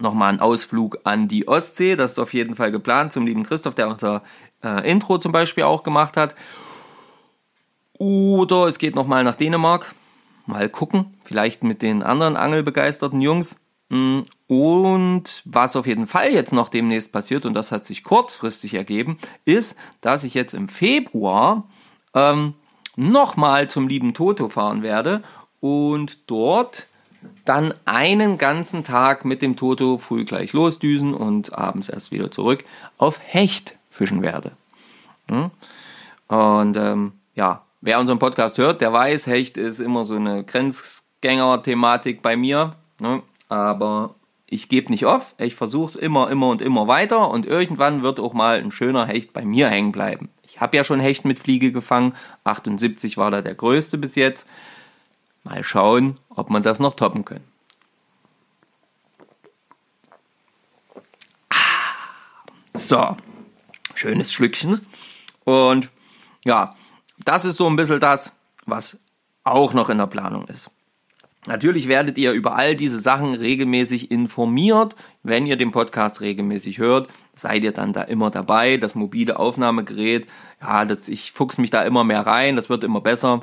nochmal 0.00 0.30
einen 0.30 0.40
Ausflug 0.40 0.98
an 1.04 1.28
die 1.28 1.46
Ostsee. 1.48 1.96
Das 1.96 2.12
ist 2.12 2.18
auf 2.18 2.34
jeden 2.34 2.56
Fall 2.56 2.72
geplant 2.72 3.12
zum 3.12 3.26
lieben 3.26 3.44
Christoph, 3.44 3.74
der 3.74 3.88
unser 3.88 4.22
äh, 4.62 4.90
Intro 4.90 5.18
zum 5.18 5.32
Beispiel 5.32 5.64
auch 5.64 5.82
gemacht 5.82 6.16
hat. 6.16 6.34
Oder 7.98 8.66
es 8.66 8.78
geht 8.78 8.94
nochmal 8.94 9.24
nach 9.24 9.36
Dänemark. 9.36 9.94
Mal 10.46 10.68
gucken. 10.68 11.14
Vielleicht 11.22 11.62
mit 11.62 11.82
den 11.82 12.02
anderen 12.02 12.36
angelbegeisterten 12.36 13.20
Jungs. 13.20 13.56
Mm, 13.88 14.20
und 14.46 15.42
was 15.44 15.76
auf 15.76 15.86
jeden 15.86 16.06
Fall 16.06 16.32
jetzt 16.32 16.52
noch 16.52 16.68
demnächst 16.68 17.12
passiert, 17.12 17.46
und 17.46 17.54
das 17.54 17.72
hat 17.72 17.86
sich 17.86 18.02
kurzfristig 18.02 18.74
ergeben, 18.74 19.18
ist, 19.44 19.76
dass 20.00 20.24
ich 20.24 20.34
jetzt 20.34 20.54
im 20.54 20.68
Februar 20.68 21.68
ähm, 22.14 22.54
nochmal 22.96 23.68
zum 23.68 23.88
lieben 23.88 24.14
Toto 24.14 24.48
fahren 24.48 24.82
werde 24.82 25.22
und 25.60 26.30
dort 26.30 26.86
dann 27.44 27.74
einen 27.84 28.38
ganzen 28.38 28.84
Tag 28.84 29.24
mit 29.24 29.42
dem 29.42 29.56
Toto 29.56 29.98
früh 29.98 30.24
gleich 30.24 30.52
losdüsen 30.52 31.14
und 31.14 31.56
abends 31.56 31.88
erst 31.88 32.10
wieder 32.10 32.30
zurück 32.30 32.64
auf 32.98 33.18
Hecht 33.22 33.76
fischen 33.90 34.22
werde. 34.22 34.52
Hm? 35.28 35.50
Und 36.28 36.76
ähm, 36.76 37.12
ja, 37.34 37.62
wer 37.80 38.00
unseren 38.00 38.18
Podcast 38.18 38.58
hört, 38.58 38.80
der 38.80 38.92
weiß, 38.92 39.26
Hecht 39.26 39.58
ist 39.58 39.80
immer 39.80 40.04
so 40.04 40.16
eine 40.16 40.44
Grenzgänger-Thematik 40.44 42.22
bei 42.22 42.36
mir. 42.36 42.74
Ne? 42.98 43.22
Aber 43.48 44.14
ich 44.46 44.68
gebe 44.68 44.90
nicht 44.90 45.06
auf, 45.06 45.34
ich 45.38 45.54
versuche 45.54 45.88
es 45.88 45.96
immer, 45.96 46.30
immer 46.30 46.48
und 46.48 46.62
immer 46.62 46.86
weiter 46.86 47.30
und 47.30 47.46
irgendwann 47.46 48.02
wird 48.02 48.20
auch 48.20 48.34
mal 48.34 48.58
ein 48.58 48.70
schöner 48.70 49.06
Hecht 49.06 49.32
bei 49.32 49.44
mir 49.44 49.68
hängen 49.68 49.92
bleiben. 49.92 50.28
Ich 50.54 50.60
habe 50.60 50.76
ja 50.76 50.84
schon 50.84 51.00
Hecht 51.00 51.24
mit 51.24 51.40
Fliege 51.40 51.72
gefangen. 51.72 52.14
78 52.44 53.16
war 53.16 53.32
da 53.32 53.42
der 53.42 53.56
größte 53.56 53.98
bis 53.98 54.14
jetzt. 54.14 54.48
Mal 55.42 55.64
schauen, 55.64 56.14
ob 56.28 56.48
man 56.48 56.62
das 56.62 56.78
noch 56.78 56.94
toppen 56.94 57.24
können. 57.24 57.44
Ah, 61.48 61.56
so, 62.72 63.16
schönes 63.96 64.32
Schlückchen. 64.32 64.86
Und 65.42 65.90
ja, 66.44 66.76
das 67.24 67.44
ist 67.44 67.56
so 67.56 67.66
ein 67.66 67.74
bisschen 67.74 67.98
das, 67.98 68.36
was 68.64 69.00
auch 69.42 69.72
noch 69.74 69.88
in 69.88 69.98
der 69.98 70.06
Planung 70.06 70.46
ist. 70.46 70.70
Natürlich 71.46 71.88
werdet 71.88 72.16
ihr 72.16 72.32
über 72.32 72.56
all 72.56 72.74
diese 72.74 73.00
Sachen 73.00 73.34
regelmäßig 73.34 74.10
informiert. 74.10 74.96
Wenn 75.22 75.46
ihr 75.46 75.56
den 75.56 75.72
Podcast 75.72 76.20
regelmäßig 76.20 76.78
hört, 76.78 77.08
seid 77.34 77.64
ihr 77.64 77.72
dann 77.72 77.92
da 77.92 78.02
immer 78.02 78.30
dabei. 78.30 78.78
Das 78.78 78.94
mobile 78.94 79.38
Aufnahmegerät, 79.38 80.26
ja, 80.62 80.84
das, 80.84 81.08
ich 81.08 81.32
fuchs 81.32 81.58
mich 81.58 81.70
da 81.70 81.82
immer 81.82 82.02
mehr 82.02 82.26
rein, 82.26 82.56
das 82.56 82.70
wird 82.70 82.82
immer 82.82 83.02
besser. 83.02 83.42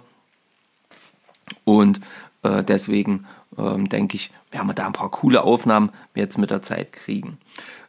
Und 1.64 2.02
äh, 2.42 2.64
deswegen 2.64 3.28
ähm, 3.58 3.88
denke 3.88 4.16
ich, 4.16 4.32
werden 4.50 4.68
wir 4.68 4.74
da 4.74 4.88
ein 4.88 4.94
paar 4.94 5.12
coole 5.12 5.44
Aufnahmen 5.44 5.92
jetzt 6.16 6.38
mit 6.38 6.50
der 6.50 6.62
Zeit 6.62 6.94
kriegen. 6.94 7.38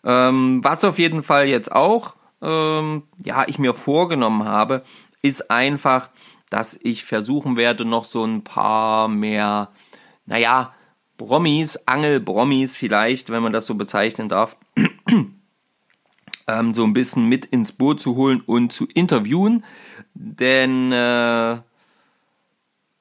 Ähm, 0.05 0.61
was 0.63 0.85
auf 0.85 0.99
jeden 0.99 1.23
Fall 1.23 1.47
jetzt 1.49 1.73
auch, 1.73 2.15
ähm, 2.43 3.05
ja, 3.25 3.45
ich 3.47 3.59
mir 3.59 3.73
vorgenommen 3.73 4.45
habe, 4.45 4.85
ist 5.23 5.51
einfach, 5.51 6.11
dass 6.51 6.79
ich 6.83 7.05
versuchen 7.05 7.57
werde, 7.57 7.85
noch 7.85 8.05
so 8.05 8.25
ein 8.25 8.45
paar 8.45 9.09
mehr 9.09 9.69
naja, 10.27 10.75
Brommis, 11.19 11.77
Angelbrommis 11.87 12.77
vielleicht, 12.77 13.31
wenn 13.31 13.43
man 13.43 13.53
das 13.53 13.67
so 13.67 13.75
bezeichnen 13.75 14.29
darf, 14.29 14.57
ähm, 16.49 16.75
so 16.75 16.85
ein 16.85 16.93
bisschen 16.93 17.29
mit 17.29 17.47
ins 17.47 17.73
Boot 17.73 18.01
zu 18.01 18.17
holen 18.17 18.43
und 18.45 18.73
zu 18.73 18.87
interviewen. 18.87 19.65
Denn 20.15 20.93
äh, 20.93 21.61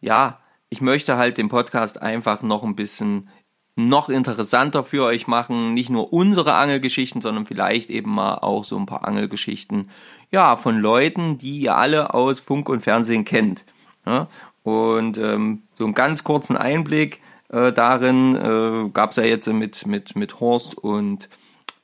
ja, 0.02 0.40
ich 0.70 0.82
möchte 0.82 1.18
halt 1.18 1.38
den 1.38 1.50
Podcast 1.50 2.02
einfach 2.02 2.42
noch 2.42 2.64
ein 2.64 2.76
bisschen 2.76 3.30
noch 3.76 4.10
interessanter 4.10 4.84
für 4.84 5.06
euch 5.06 5.28
machen. 5.28 5.74
Nicht 5.74 5.90
nur 5.90 6.14
unsere 6.14 6.54
Angelgeschichten, 6.54 7.22
sondern 7.22 7.46
vielleicht 7.46 7.90
eben 7.90 8.14
mal 8.14 8.36
auch 8.36 8.64
so 8.64 8.78
ein 8.78 8.86
paar 8.86 9.06
Angelgeschichten, 9.08 9.90
ja, 10.32 10.56
von 10.56 10.80
Leuten, 10.80 11.38
die 11.38 11.60
ihr 11.60 11.76
alle 11.76 12.14
aus 12.14 12.40
Funk 12.40 12.70
und 12.70 12.82
Fernsehen 12.82 13.26
kennt. 13.26 13.66
Ja? 14.06 14.28
Und 14.64 15.18
ähm, 15.18 15.64
so 15.76 15.86
einen 15.86 15.94
ganz 15.94 16.24
kurzen 16.24 16.56
Einblick 16.56 17.22
äh, 17.50 17.74
darin 17.74 18.36
äh, 18.36 18.90
gab 18.90 19.12
es 19.12 19.18
ja 19.18 19.24
jetzt 19.24 19.48
mit, 19.48 19.86
mit, 19.86 20.16
mit 20.16 20.40
Horst 20.40 20.78
und 20.78 21.30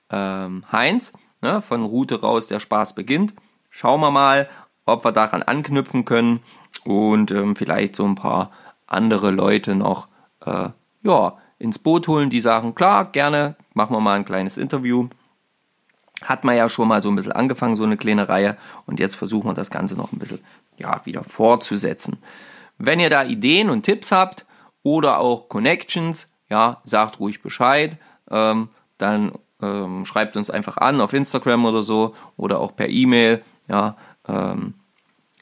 ähm, 0.10 0.64
Heinz 0.72 1.14
ne? 1.42 1.62
von 1.62 1.84
Route 1.84 2.22
raus, 2.22 2.48
der 2.48 2.60
Spaß 2.60 2.96
beginnt. 2.96 3.34
Schauen 3.70 4.02
wir 4.02 4.12
mal, 4.12 4.50
ob 4.86 5.04
wir 5.04 5.12
daran 5.12 5.44
anknüpfen 5.44 6.06
können 6.06 6.40
und 6.86 7.32
ähm, 7.32 7.56
vielleicht 7.56 7.96
so 7.96 8.06
ein 8.06 8.16
paar 8.16 8.52
andere 8.86 9.32
Leute 9.32 9.76
noch 9.76 10.08
äh, 10.46 10.70
ja, 11.04 11.38
ins 11.60 11.80
Boot 11.80 12.08
holen, 12.08 12.30
die 12.30 12.42
sagen, 12.42 12.76
klar, 12.76 13.12
gerne, 13.12 13.56
machen 13.74 13.96
wir 13.96 14.00
mal 14.00 14.16
ein 14.16 14.26
kleines 14.26 14.58
Interview. 14.58 15.10
Hat 16.24 16.44
man 16.44 16.56
ja 16.56 16.70
schon 16.70 16.88
mal 16.88 17.04
so 17.04 17.10
ein 17.10 17.16
bisschen 17.16 17.34
angefangen, 17.34 17.76
so 17.76 17.84
eine 17.84 17.98
kleine 17.98 18.30
Reihe. 18.30 18.58
Und 18.86 19.00
jetzt 19.00 19.16
versuchen 19.16 19.48
wir 19.50 19.54
das 19.54 19.70
Ganze 19.70 19.96
noch 19.96 20.12
ein 20.12 20.20
bisschen 20.20 20.40
ja, 20.78 21.02
wieder 21.06 21.24
fortzusetzen. 21.24 22.18
Wenn 22.78 23.00
ihr 23.00 23.10
da 23.10 23.24
Ideen 23.24 23.70
und 23.70 23.84
Tipps 23.84 24.12
habt 24.12 24.46
oder 24.84 25.20
auch 25.20 25.50
Connections, 25.50 26.30
ja, 26.50 26.82
sagt 26.84 27.20
ruhig 27.20 27.42
Bescheid. 27.42 27.98
Ähm, 28.30 28.70
dann 28.98 29.34
ähm, 29.62 30.06
schreibt 30.06 30.38
uns 30.38 30.50
einfach 30.50 30.78
an 30.78 31.02
auf 31.02 31.14
Instagram 31.14 31.66
oder 31.66 31.82
so 31.82 32.14
oder 32.36 32.60
auch 32.60 32.76
per 32.76 32.90
E-Mail. 32.90 33.44
Ja, 33.68 33.98
ähm, 34.28 34.76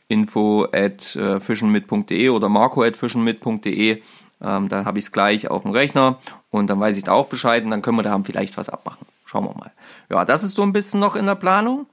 info 0.07 0.65
at 0.71 1.15
äh, 1.15 1.39
fischenmit.de 1.39 2.29
oder 2.29 2.49
marco 2.49 2.83
at 2.83 2.97
fischenmit.de. 2.97 4.01
Ähm, 4.41 4.67
dann 4.67 4.85
habe 4.85 4.99
ich 4.99 5.05
es 5.05 5.11
gleich 5.11 5.49
auf 5.49 5.63
dem 5.63 5.71
Rechner 5.71 6.19
und 6.49 6.69
dann 6.69 6.79
weiß 6.79 6.97
ich 6.97 7.03
da 7.03 7.13
auch 7.13 7.27
Bescheid 7.27 7.63
und 7.63 7.71
dann 7.71 7.81
können 7.81 7.97
wir 7.97 8.03
da 8.03 8.19
vielleicht 8.23 8.57
was 8.57 8.69
abmachen. 8.69 9.05
Schauen 9.25 9.45
wir 9.45 9.55
mal. 9.55 9.71
Ja, 10.09 10.23
das 10.23 10.43
ist 10.43 10.55
so 10.55 10.61
ein 10.61 10.71
bisschen 10.71 10.99
noch 10.99 11.15
in 11.15 11.25
der 11.25 11.35
Planung. 11.35 11.87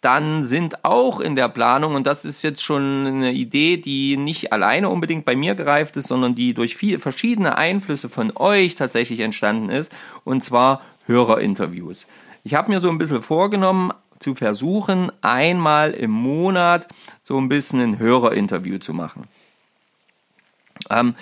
Dann 0.00 0.42
sind 0.42 0.84
auch 0.84 1.20
in 1.20 1.34
der 1.34 1.48
Planung, 1.48 1.94
und 1.94 2.06
das 2.06 2.24
ist 2.24 2.42
jetzt 2.42 2.62
schon 2.62 3.06
eine 3.06 3.32
Idee, 3.32 3.76
die 3.76 4.16
nicht 4.16 4.52
alleine 4.52 4.88
unbedingt 4.88 5.24
bei 5.24 5.36
mir 5.36 5.54
gereift 5.54 5.96
ist, 5.96 6.08
sondern 6.08 6.34
die 6.34 6.54
durch 6.54 6.76
viele 6.76 6.98
verschiedene 6.98 7.58
Einflüsse 7.58 8.08
von 8.08 8.32
euch 8.36 8.74
tatsächlich 8.74 9.20
entstanden 9.20 9.68
ist, 9.70 9.92
und 10.24 10.42
zwar 10.42 10.80
Hörerinterviews. 11.06 12.06
Ich 12.42 12.54
habe 12.54 12.70
mir 12.70 12.80
so 12.80 12.88
ein 12.88 12.98
bisschen 12.98 13.22
vorgenommen, 13.22 13.92
zu 14.18 14.34
versuchen, 14.34 15.12
einmal 15.20 15.92
im 15.92 16.10
Monat 16.10 16.88
so 17.22 17.38
ein 17.38 17.48
bisschen 17.48 17.80
ein 17.80 17.98
Hörerinterview 17.98 18.78
zu 18.78 18.92
machen. 18.92 19.24
Ähm, 20.90 21.14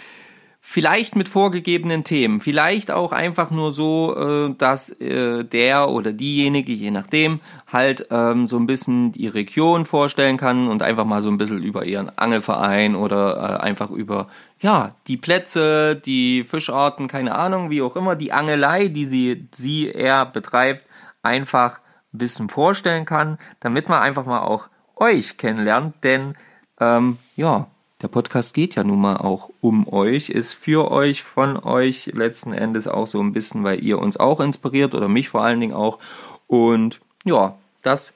vielleicht 0.68 1.14
mit 1.14 1.28
vorgegebenen 1.28 2.02
Themen, 2.02 2.40
vielleicht 2.40 2.90
auch 2.90 3.12
einfach 3.12 3.52
nur 3.52 3.70
so, 3.70 4.16
äh, 4.16 4.54
dass 4.58 4.90
äh, 5.00 5.44
der 5.44 5.88
oder 5.88 6.12
diejenige, 6.12 6.73
je 6.73 6.90
nachdem, 6.90 7.40
halt 7.68 8.08
ähm, 8.11 8.49
so 8.49 8.58
ein 8.58 8.66
bisschen 8.66 9.12
die 9.12 9.28
Region 9.28 9.85
vorstellen 9.85 10.37
kann 10.37 10.66
und 10.66 10.82
einfach 10.82 11.04
mal 11.04 11.23
so 11.23 11.30
ein 11.30 11.38
bisschen 11.38 11.62
über 11.62 11.85
ihren 11.85 12.11
Angelverein 12.18 12.96
oder 12.96 13.61
äh, 13.61 13.62
einfach 13.62 13.90
über 13.90 14.26
ja 14.61 14.96
die 15.06 15.16
Plätze, 15.16 15.94
die 15.94 16.42
Fischarten, 16.42 17.06
keine 17.06 17.37
Ahnung, 17.37 17.70
wie 17.70 17.80
auch 17.80 17.94
immer, 17.94 18.16
die 18.16 18.32
Angelei, 18.32 18.88
die 18.88 19.06
sie 19.06 19.49
sie 19.52 19.92
er 19.92 20.26
betreibt, 20.26 20.85
einfach 21.23 21.80
Wissen 22.11 22.49
vorstellen 22.49 23.04
kann, 23.04 23.38
damit 23.61 23.88
man 23.88 24.02
einfach 24.02 24.26
mal 24.26 24.40
auch 24.40 24.68
euch 24.96 25.37
kennenlernt, 25.37 25.94
denn 26.02 26.35
ähm, 26.80 27.18
ja, 27.37 27.68
der 28.02 28.08
Podcast 28.08 28.52
geht 28.52 28.74
ja 28.74 28.84
nun 28.84 29.00
mal 29.00 29.16
auch 29.16 29.50
um 29.60 29.88
euch, 29.88 30.28
ist 30.28 30.52
für 30.52 30.90
euch, 30.90 31.22
von 31.22 31.56
euch 31.56 32.06
letzten 32.06 32.52
Endes 32.52 32.88
auch 32.88 33.06
so 33.06 33.20
ein 33.20 33.32
bisschen, 33.32 33.64
weil 33.64 33.82
ihr 33.82 33.98
uns 33.98 34.18
auch 34.18 34.40
inspiriert 34.40 34.94
oder 34.94 35.08
mich 35.08 35.30
vor 35.30 35.42
allen 35.42 35.60
Dingen 35.60 35.74
auch. 35.74 35.98
Und 36.46 37.00
ja, 37.24 37.56
das 37.82 38.12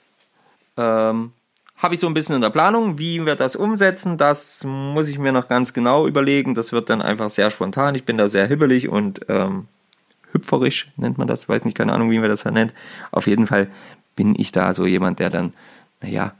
ähm, 0.76 1.32
habe 1.76 1.94
ich 1.94 2.00
so 2.00 2.06
ein 2.06 2.14
bisschen 2.14 2.34
in 2.34 2.42
der 2.42 2.50
Planung. 2.50 2.98
Wie 2.98 3.24
wir 3.24 3.36
das 3.36 3.56
umsetzen, 3.56 4.18
das 4.18 4.64
muss 4.64 5.08
ich 5.08 5.18
mir 5.18 5.32
noch 5.32 5.48
ganz 5.48 5.72
genau 5.72 6.06
überlegen. 6.06 6.54
Das 6.54 6.72
wird 6.72 6.90
dann 6.90 7.00
einfach 7.00 7.30
sehr 7.30 7.50
spontan. 7.50 7.94
Ich 7.94 8.04
bin 8.04 8.18
da 8.18 8.28
sehr 8.28 8.46
hibbelig 8.46 8.88
und 8.88 9.20
ähm, 9.28 9.66
hüpferisch 10.32 10.92
nennt 10.96 11.16
man 11.16 11.26
das, 11.26 11.48
weiß 11.48 11.64
nicht, 11.64 11.76
keine 11.76 11.94
Ahnung, 11.94 12.10
wie 12.10 12.18
man 12.18 12.28
das 12.28 12.44
nennt. 12.44 12.74
Auf 13.12 13.26
jeden 13.26 13.46
Fall 13.46 13.68
bin 14.14 14.34
ich 14.38 14.52
da 14.52 14.74
so 14.74 14.84
jemand, 14.84 15.20
der 15.20 15.30
dann, 15.30 15.54
naja, 16.02 16.34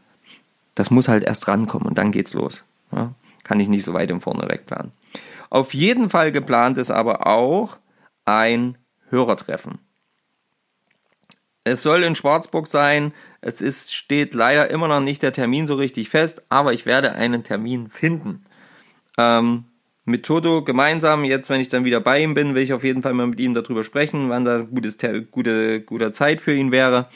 das 0.75 0.90
muss 0.90 1.09
halt 1.09 1.25
erst 1.25 1.49
rankommen 1.49 1.88
und 1.88 1.97
dann 1.97 2.12
geht's 2.12 2.35
los. 2.35 2.64
Ja, 2.92 3.12
kann 3.50 3.59
ich 3.59 3.69
nicht 3.69 3.85
so 3.85 3.95
weit 3.95 4.12
im 4.12 4.21
Vorne 4.21 4.49
weg 4.49 4.66
planen. 4.66 4.92
Auf 5.50 5.75
jeden 5.75 6.09
Fall 6.09 6.30
geplant 6.30 6.78
ist 6.78 6.92
aber 6.92 7.26
auch 7.26 7.78
ein 8.25 8.78
Hörertreffen. 9.09 9.80
Es 11.64 11.83
soll 11.83 12.04
in 12.04 12.14
Schwarzburg 12.14 12.69
sein. 12.69 13.12
Es 13.40 13.61
ist, 13.61 13.92
steht 13.92 14.35
leider 14.35 14.71
immer 14.71 14.87
noch 14.87 15.00
nicht 15.00 15.25
der 15.25 15.33
Termin 15.33 15.66
so 15.66 15.75
richtig 15.75 16.11
fest, 16.11 16.42
aber 16.49 16.73
ich 16.73 16.87
werde 16.87 17.11
einen 17.11 17.42
Termin 17.42 17.90
finden. 17.90 18.45
Ähm, 19.19 19.64
mit 20.04 20.25
Toto 20.25 20.62
gemeinsam, 20.62 21.25
jetzt 21.25 21.50
wenn 21.50 21.61
ich 21.61 21.69
dann 21.69 21.85
wieder 21.85 21.99
bei 21.99 22.23
ihm 22.23 22.35
bin, 22.35 22.54
will 22.54 22.62
ich 22.62 22.73
auf 22.73 22.85
jeden 22.85 23.02
Fall 23.02 23.14
mal 23.14 23.26
mit 23.26 23.40
ihm 23.40 23.54
darüber 23.54 23.83
sprechen, 23.83 24.30
wann 24.30 24.45
da 24.45 24.61
gutes, 24.61 24.97
gute, 25.33 25.80
gute 25.80 26.12
Zeit 26.12 26.40
für 26.40 26.54
ihn 26.54 26.71
wäre. 26.71 27.09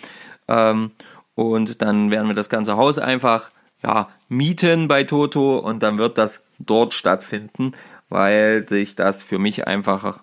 Ähm, 0.48 0.90
und 1.36 1.80
dann 1.80 2.10
werden 2.10 2.26
wir 2.26 2.34
das 2.34 2.48
ganze 2.48 2.76
Haus 2.76 2.98
einfach 2.98 3.52
ja, 3.84 4.08
mieten 4.28 4.88
bei 4.88 5.04
Toto 5.04 5.58
und 5.58 5.82
dann 5.82 5.98
wird 5.98 6.16
das 6.16 6.42
dort 6.58 6.94
stattfinden, 6.94 7.72
weil 8.08 8.66
sich 8.68 8.96
das 8.96 9.22
für 9.22 9.38
mich 9.38 9.66
einfach 9.66 10.20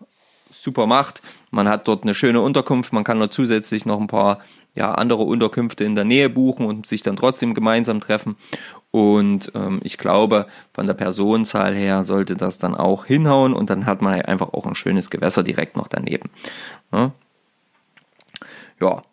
super 0.52 0.88
macht. 0.88 1.22
Man 1.52 1.70
hat 1.70 1.88
dort 1.88 2.04
eine 2.04 2.16
schöne 2.16 2.42
Unterkunft, 2.42 2.92
man 2.92 3.04
kann 3.04 3.20
noch 3.20 3.30
zusätzlich 3.30 3.86
noch 3.86 4.00
ein 4.00 4.08
paar 4.08 4.40
ja, 4.74 4.94
andere 4.94 5.24
Unterkünfte 5.24 5.84
in 5.84 5.96
der 5.96 6.06
Nähe 6.06 6.30
buchen 6.30 6.66
und 6.66 6.88
sich 6.88 7.04
dann 7.04 7.16
trotzdem 7.16 7.54
gemeinsam 7.54 8.00
treffen. 8.00 8.36
Und 8.90 9.52
ähm, 9.54 9.80
ich 9.84 9.98
glaube, 9.98 10.48
von 10.74 10.88
der 10.88 10.94
Personenzahl 10.94 11.76
her 11.76 12.04
sollte 12.04 12.36
das 12.36 12.58
dann 12.58 12.76
auch 12.76 13.06
hinhauen 13.06 13.54
und 13.54 13.70
dann 13.70 13.86
hat 13.86 14.02
man 14.02 14.22
einfach 14.22 14.54
auch 14.54 14.66
ein 14.66 14.76
schönes 14.76 15.10
Gewässer 15.10 15.44
direkt 15.44 15.78
noch 15.78 15.88
daneben. 15.88 16.30
Ja, 16.92 17.12
ja. 18.80 19.04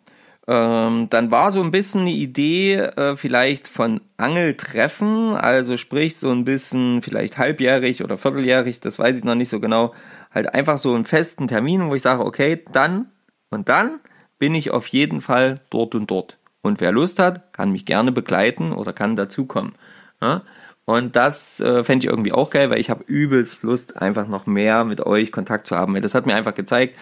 Ähm, 0.51 1.09
dann 1.11 1.29
war 1.29 1.51
so 1.51 1.61
ein 1.61 1.69
bisschen 1.69 2.07
die 2.07 2.23
Idee 2.23 2.73
äh, 2.73 3.15
vielleicht 3.15 3.67
von 3.67 4.01
Angeltreffen, 4.17 5.35
also 5.35 5.77
sprich 5.77 6.17
so 6.17 6.31
ein 6.31 6.43
bisschen 6.43 7.03
vielleicht 7.03 7.37
halbjährig 7.37 8.03
oder 8.03 8.17
vierteljährig, 8.17 8.79
das 8.79 8.97
weiß 8.97 9.15
ich 9.15 9.23
noch 9.23 9.35
nicht 9.35 9.49
so 9.49 9.59
genau, 9.59 9.93
halt 10.33 10.51
einfach 10.55 10.79
so 10.79 10.95
einen 10.95 11.05
festen 11.05 11.47
Termin, 11.47 11.87
wo 11.87 11.93
ich 11.93 12.01
sage, 12.01 12.25
okay, 12.25 12.63
dann 12.71 13.11
und 13.51 13.69
dann 13.69 13.99
bin 14.39 14.55
ich 14.55 14.71
auf 14.71 14.87
jeden 14.87 15.21
Fall 15.21 15.59
dort 15.69 15.93
und 15.93 16.09
dort. 16.09 16.39
Und 16.63 16.81
wer 16.81 16.91
Lust 16.91 17.19
hat, 17.19 17.53
kann 17.53 17.71
mich 17.71 17.85
gerne 17.85 18.11
begleiten 18.11 18.71
oder 18.71 18.91
kann 18.91 19.15
dazukommen. 19.15 19.73
Ja? 20.19 20.41
Und 20.85 21.15
das 21.15 21.59
äh, 21.59 21.83
fände 21.83 22.07
ich 22.07 22.09
irgendwie 22.09 22.33
auch 22.33 22.49
geil, 22.49 22.71
weil 22.71 22.79
ich 22.79 22.89
habe 22.89 23.03
übelst 23.05 23.61
Lust, 23.61 23.97
einfach 24.01 24.27
noch 24.27 24.47
mehr 24.47 24.83
mit 24.83 25.01
euch 25.05 25.31
Kontakt 25.31 25.67
zu 25.67 25.75
haben. 25.75 26.01
Das 26.01 26.15
hat 26.15 26.25
mir 26.25 26.33
einfach 26.33 26.55
gezeigt, 26.55 26.97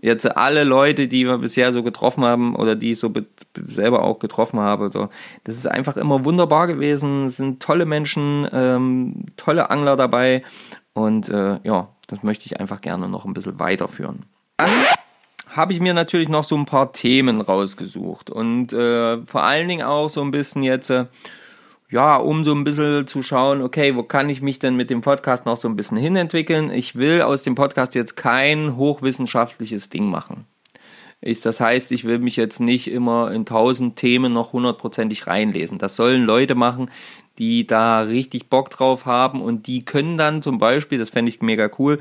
jetzt 0.00 0.36
alle 0.36 0.64
Leute, 0.64 1.08
die 1.08 1.26
wir 1.26 1.38
bisher 1.38 1.72
so 1.72 1.82
getroffen 1.82 2.24
haben 2.24 2.54
oder 2.54 2.76
die 2.76 2.92
ich 2.92 2.98
so 2.98 3.12
selber 3.66 4.02
auch 4.02 4.18
getroffen 4.18 4.60
habe, 4.60 4.90
so, 4.90 5.08
das 5.44 5.56
ist 5.56 5.66
einfach 5.66 5.96
immer 5.96 6.24
wunderbar 6.24 6.66
gewesen. 6.66 7.26
Es 7.26 7.36
sind 7.36 7.62
tolle 7.62 7.86
Menschen, 7.86 8.48
ähm, 8.52 9.26
tolle 9.36 9.70
Angler 9.70 9.96
dabei 9.96 10.42
und 10.92 11.28
äh, 11.28 11.58
ja, 11.62 11.88
das 12.06 12.22
möchte 12.22 12.46
ich 12.46 12.60
einfach 12.60 12.80
gerne 12.80 13.08
noch 13.08 13.24
ein 13.24 13.34
bisschen 13.34 13.60
weiterführen. 13.60 14.24
Dann 14.56 14.70
habe 15.48 15.72
ich 15.72 15.80
mir 15.80 15.94
natürlich 15.94 16.28
noch 16.28 16.44
so 16.44 16.56
ein 16.56 16.66
paar 16.66 16.92
Themen 16.92 17.40
rausgesucht 17.40 18.30
und 18.30 18.72
äh, 18.72 19.18
vor 19.26 19.42
allen 19.42 19.68
Dingen 19.68 19.86
auch 19.86 20.10
so 20.10 20.20
ein 20.22 20.30
bisschen 20.30 20.62
jetzt, 20.62 20.90
äh, 20.90 21.06
ja, 21.90 22.16
um 22.16 22.44
so 22.44 22.54
ein 22.54 22.64
bisschen 22.64 23.06
zu 23.06 23.22
schauen, 23.22 23.62
okay, 23.62 23.96
wo 23.96 24.02
kann 24.02 24.28
ich 24.28 24.42
mich 24.42 24.58
denn 24.58 24.76
mit 24.76 24.90
dem 24.90 25.00
Podcast 25.00 25.46
noch 25.46 25.56
so 25.56 25.68
ein 25.68 25.76
bisschen 25.76 25.96
hinentwickeln? 25.96 26.70
Ich 26.70 26.96
will 26.96 27.22
aus 27.22 27.42
dem 27.42 27.54
Podcast 27.54 27.94
jetzt 27.94 28.16
kein 28.16 28.76
hochwissenschaftliches 28.76 29.88
Ding 29.88 30.10
machen. 30.10 30.44
Ich, 31.20 31.40
das 31.40 31.60
heißt, 31.60 31.90
ich 31.90 32.04
will 32.04 32.18
mich 32.18 32.36
jetzt 32.36 32.60
nicht 32.60 32.88
immer 32.88 33.32
in 33.32 33.44
tausend 33.44 33.96
Themen 33.96 34.32
noch 34.32 34.52
hundertprozentig 34.52 35.26
reinlesen. 35.26 35.78
Das 35.78 35.96
sollen 35.96 36.24
Leute 36.24 36.54
machen, 36.54 36.90
die 37.38 37.66
da 37.66 38.02
richtig 38.02 38.48
Bock 38.48 38.70
drauf 38.70 39.06
haben 39.06 39.40
und 39.40 39.66
die 39.66 39.84
können 39.84 40.16
dann 40.16 40.42
zum 40.42 40.58
Beispiel, 40.58 40.98
das 40.98 41.10
fände 41.10 41.30
ich 41.30 41.40
mega 41.40 41.70
cool, 41.78 41.98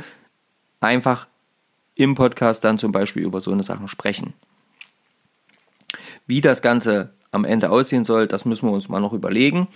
einfach 0.82 1.28
im 1.96 2.14
Podcast 2.14 2.64
dann 2.64 2.78
zum 2.78 2.92
Beispiel 2.92 3.24
über 3.24 3.42
so 3.42 3.52
eine 3.52 3.64
Sachen 3.64 3.88
sprechen. 3.88 4.34
Wie 6.28 6.42
das 6.42 6.62
Ganze 6.62 7.14
am 7.32 7.46
Ende 7.46 7.70
aussehen 7.70 8.04
soll, 8.04 8.28
das 8.28 8.46
müssen 8.46 8.68
wir 8.68 8.74
uns 8.74 8.90
mal 8.90 9.00
noch 9.00 9.14
überlegen. 9.14 9.68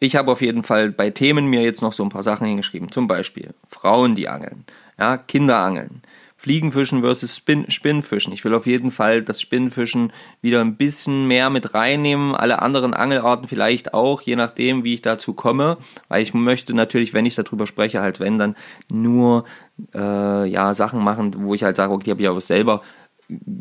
Ich 0.00 0.16
habe 0.16 0.30
auf 0.32 0.42
jeden 0.42 0.62
Fall 0.62 0.90
bei 0.90 1.10
Themen 1.10 1.46
mir 1.46 1.62
jetzt 1.62 1.82
noch 1.82 1.92
so 1.92 2.02
ein 2.02 2.08
paar 2.08 2.22
Sachen 2.22 2.46
hingeschrieben. 2.46 2.90
Zum 2.90 3.06
Beispiel 3.06 3.54
Frauen, 3.68 4.14
die 4.14 4.28
angeln, 4.28 4.64
ja, 4.98 5.16
Kinder 5.16 5.58
angeln, 5.58 6.02
Fliegenfischen 6.44 7.00
versus 7.00 7.36
Spin 7.36 7.70
Spinnfischen. 7.70 8.30
Ich 8.34 8.44
will 8.44 8.52
auf 8.52 8.66
jeden 8.66 8.90
Fall 8.90 9.22
das 9.22 9.40
Spinnfischen 9.40 10.12
wieder 10.42 10.60
ein 10.60 10.76
bisschen 10.76 11.26
mehr 11.26 11.48
mit 11.48 11.72
reinnehmen. 11.72 12.34
Alle 12.34 12.60
anderen 12.60 12.92
Angelarten 12.92 13.48
vielleicht 13.48 13.94
auch, 13.94 14.20
je 14.20 14.36
nachdem, 14.36 14.84
wie 14.84 14.92
ich 14.92 15.00
dazu 15.00 15.32
komme. 15.32 15.78
Weil 16.08 16.22
ich 16.22 16.34
möchte 16.34 16.74
natürlich, 16.74 17.14
wenn 17.14 17.24
ich 17.24 17.34
darüber 17.34 17.66
spreche, 17.66 18.02
halt 18.02 18.20
wenn 18.20 18.38
dann 18.38 18.56
nur 18.92 19.46
äh, 19.94 20.46
ja 20.46 20.74
Sachen 20.74 21.02
machen, 21.02 21.34
wo 21.38 21.54
ich 21.54 21.62
halt 21.62 21.76
sage, 21.76 21.94
okay, 21.94 22.04
die 22.04 22.10
habe 22.10 22.20
ich 22.20 22.28
aber 22.28 22.42
selber 22.42 22.82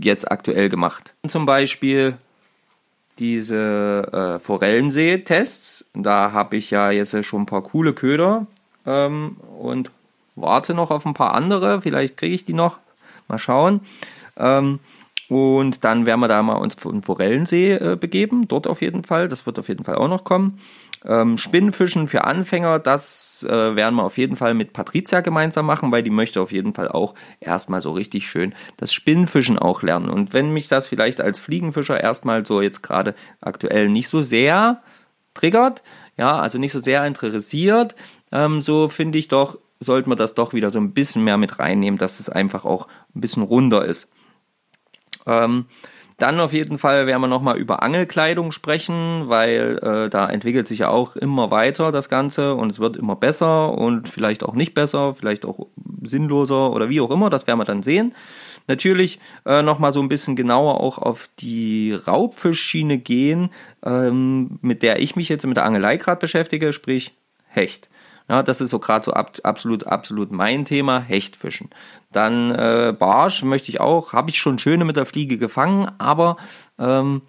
jetzt 0.02 0.30
aktuell 0.30 0.68
gemacht. 0.68 1.16
Zum 1.26 1.46
Beispiel 1.46 2.18
diese 3.20 4.10
äh, 4.12 4.40
Forellensee-Tests. 4.40 5.86
Da 5.94 6.32
habe 6.32 6.58
ich 6.58 6.72
ja 6.72 6.92
jetzt 6.92 7.16
schon 7.26 7.44
ein 7.44 7.46
paar 7.46 7.64
coole 7.64 7.94
Köder 7.94 8.48
ähm, 8.86 9.38
und 9.60 9.92
warte 10.36 10.74
noch 10.74 10.92
auf 10.92 11.06
ein 11.06 11.14
paar 11.14 11.34
andere. 11.34 11.82
Vielleicht 11.82 12.18
kriege 12.18 12.36
ich 12.36 12.46
die 12.46 12.54
noch. 12.54 12.80
Mal 13.28 13.38
schauen. 13.38 13.82
Ähm, 14.38 14.80
und 15.30 15.84
dann 15.84 16.06
werden 16.06 16.20
wir 16.20 16.28
da 16.28 16.44
mal 16.44 16.56
uns 16.56 16.76
in 16.84 17.02
Forellensee 17.02 17.74
äh, 17.74 17.96
begeben. 17.96 18.48
Dort 18.48 18.68
auf 18.68 18.82
jeden 18.82 19.04
Fall. 19.04 19.30
Das 19.30 19.46
wird 19.46 19.58
auf 19.58 19.68
jeden 19.68 19.84
Fall 19.84 19.96
auch 19.96 20.08
noch 20.08 20.24
kommen. 20.24 20.60
Ähm, 21.06 21.38
Spinnenfischen 21.38 22.08
für 22.08 22.24
Anfänger, 22.24 22.80
das 22.80 23.46
äh, 23.48 23.76
werden 23.76 23.96
wir 23.96 24.04
auf 24.04 24.18
jeden 24.18 24.38
Fall 24.38 24.54
mit 24.54 24.72
Patricia 24.72 25.20
gemeinsam 25.20 25.66
machen, 25.66 25.92
weil 25.92 26.04
die 26.04 26.10
möchte 26.10 26.42
auf 26.42 26.52
jeden 26.52 26.74
Fall 26.74 26.88
auch 26.88 27.14
erstmal 27.42 27.82
so 27.82 27.92
richtig 27.92 28.28
schön 28.28 28.56
das 28.78 28.94
Spinnenfischen 28.94 29.60
auch 29.60 29.84
lernen. 29.84 30.10
Und 30.10 30.34
wenn 30.34 30.52
mich 30.52 30.70
das 30.70 30.88
vielleicht 30.88 31.20
als 31.20 31.40
Fliegenfischer 31.40 32.02
erstmal 32.02 32.46
so 32.46 32.62
jetzt 32.62 32.84
gerade 32.84 33.16
aktuell 33.42 33.90
nicht 33.90 34.08
so 34.08 34.22
sehr 34.22 34.82
triggert, 35.34 35.84
ja, 36.18 36.40
also 36.40 36.58
nicht 36.58 36.72
so 36.72 36.80
sehr 36.80 37.06
interessiert, 37.06 37.96
ähm, 38.32 38.62
so 38.62 38.88
finde 38.88 39.18
ich 39.18 39.28
doch, 39.28 39.58
sollte 39.80 40.08
man 40.08 40.18
das 40.18 40.36
doch 40.36 40.54
wieder 40.54 40.70
so 40.70 40.80
ein 40.80 40.94
bisschen 40.94 41.24
mehr 41.24 41.38
mit 41.38 41.60
reinnehmen, 41.60 41.98
dass 41.98 42.20
es 42.20 42.30
einfach 42.30 42.64
auch 42.64 42.88
ein 43.16 43.22
bisschen 43.22 43.44
runder 43.44 43.84
ist. 43.84 44.08
Ähm, 45.26 45.66
dann 46.18 46.40
auf 46.40 46.54
jeden 46.54 46.78
Fall 46.78 47.08
werden 47.08 47.22
wir 47.22 47.28
nochmal 47.28 47.58
über 47.58 47.84
Angelkleidung 47.84 48.52
sprechen, 48.52 49.24
weil 49.28 49.80
äh, 49.82 50.10
da 50.10 50.30
entwickelt 50.30 50.68
sich 50.68 50.80
ja 50.80 50.90
auch 50.90 51.16
immer 51.16 51.52
weiter 51.52 51.92
das 51.92 52.10
Ganze 52.10 52.56
und 52.56 52.72
es 52.72 52.80
wird 52.80 52.98
immer 52.98 53.16
besser 53.16 53.78
und 53.78 54.10
vielleicht 54.10 54.44
auch 54.44 54.54
nicht 54.54 54.74
besser, 54.74 55.16
vielleicht 55.16 55.46
auch 55.46 55.68
sinnloser 56.02 56.72
oder 56.72 56.90
wie 56.90 57.02
auch 57.02 57.12
immer, 57.12 57.30
das 57.30 57.48
werden 57.48 57.60
wir 57.60 57.66
dann 57.66 57.84
sehen. 57.84 58.14
Natürlich 58.68 59.20
äh, 59.46 59.62
nochmal 59.62 59.92
so 59.92 60.02
ein 60.02 60.10
bisschen 60.10 60.36
genauer 60.36 60.80
auch 60.80 60.98
auf 60.98 61.30
die 61.40 61.94
Raubfischschiene 61.94 62.98
gehen, 62.98 63.50
ähm, 63.86 64.60
mit 64.62 64.84
der 64.84 65.02
ich 65.02 65.16
mich 65.16 65.30
jetzt 65.30 65.46
mit 65.46 65.58
der 65.58 65.66
Angelei 65.66 65.98
gerade 65.98 66.20
beschäftige, 66.20 66.72
sprich 66.72 67.14
Hecht. 67.48 67.90
Ja, 68.34 68.42
das 68.42 68.62
ist 68.62 68.72
so 68.72 68.80
gerade 68.80 69.06
so 69.06 69.14
ab, 69.14 69.38
absolut, 69.44 69.86
absolut 69.86 70.32
mein 70.32 70.66
Thema, 70.66 71.00
Hechtfischen. 71.00 71.70
Dann 72.12 72.50
äh, 72.50 72.92
Barsch 72.98 73.44
möchte 73.44 73.70
ich 73.70 73.80
auch, 73.80 74.12
habe 74.12 74.32
ich 74.32 74.40
schon 74.40 74.58
schöne 74.58 74.86
mit 74.86 74.98
der 74.98 75.06
Fliege 75.06 75.38
gefangen, 75.38 75.92
aber 76.00 76.38
ähm, 76.80 77.22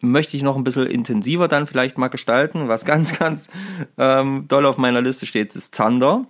möchte 0.00 0.38
ich 0.38 0.42
noch 0.42 0.56
ein 0.56 0.64
bisschen 0.64 0.86
intensiver 0.86 1.48
dann 1.48 1.66
vielleicht 1.66 1.98
mal 1.98 2.08
gestalten. 2.08 2.66
Was 2.66 2.84
ganz, 2.86 3.18
ganz 3.18 3.50
ähm, 3.98 4.46
doll 4.48 4.64
auf 4.64 4.78
meiner 4.78 5.02
Liste 5.02 5.26
steht, 5.26 5.54
ist 5.54 5.74
Zander. 5.74 6.24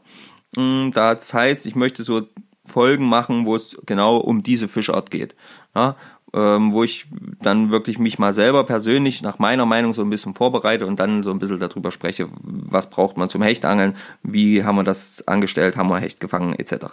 Mm, 0.57 0.91
das 0.91 1.33
heißt, 1.33 1.65
ich 1.67 1.77
möchte 1.77 2.03
so 2.03 2.23
Folgen 2.67 3.09
machen, 3.09 3.47
wo 3.47 3.55
es 3.55 3.79
genau 3.87 4.17
um 4.17 4.43
diese 4.43 4.67
Fischart 4.67 5.13
geht. 5.13 5.37
Ja, 5.77 5.95
ähm, 6.35 6.73
wo 6.73 6.85
ich 6.85 7.07
dann 7.41 7.71
wirklich 7.71 7.99
mich 7.99 8.19
mal 8.19 8.33
selber 8.33 8.65
persönlich 8.65 9.23
nach 9.23 9.39
meiner 9.39 9.67
Meinung 9.67 9.95
so 9.95 10.03
ein 10.03 10.11
bisschen 10.11 10.35
vorbereite 10.35 10.87
und 10.87 11.01
dann 11.01 11.23
so 11.23 11.31
ein 11.31 11.39
bisschen 11.39 11.59
darüber 11.59 11.91
spreche, 11.91 12.29
was 12.43 12.91
braucht 12.91 13.17
man 13.17 13.29
zum 13.29 13.43
Hechtangeln, 13.43 13.97
wie 14.23 14.65
haben 14.65 14.77
wir 14.77 14.85
das 14.85 15.27
angestellt, 15.27 15.77
haben 15.77 15.89
wir 15.89 15.99
Hecht 15.99 16.21
gefangen 16.21 16.55
etc. 16.55 16.87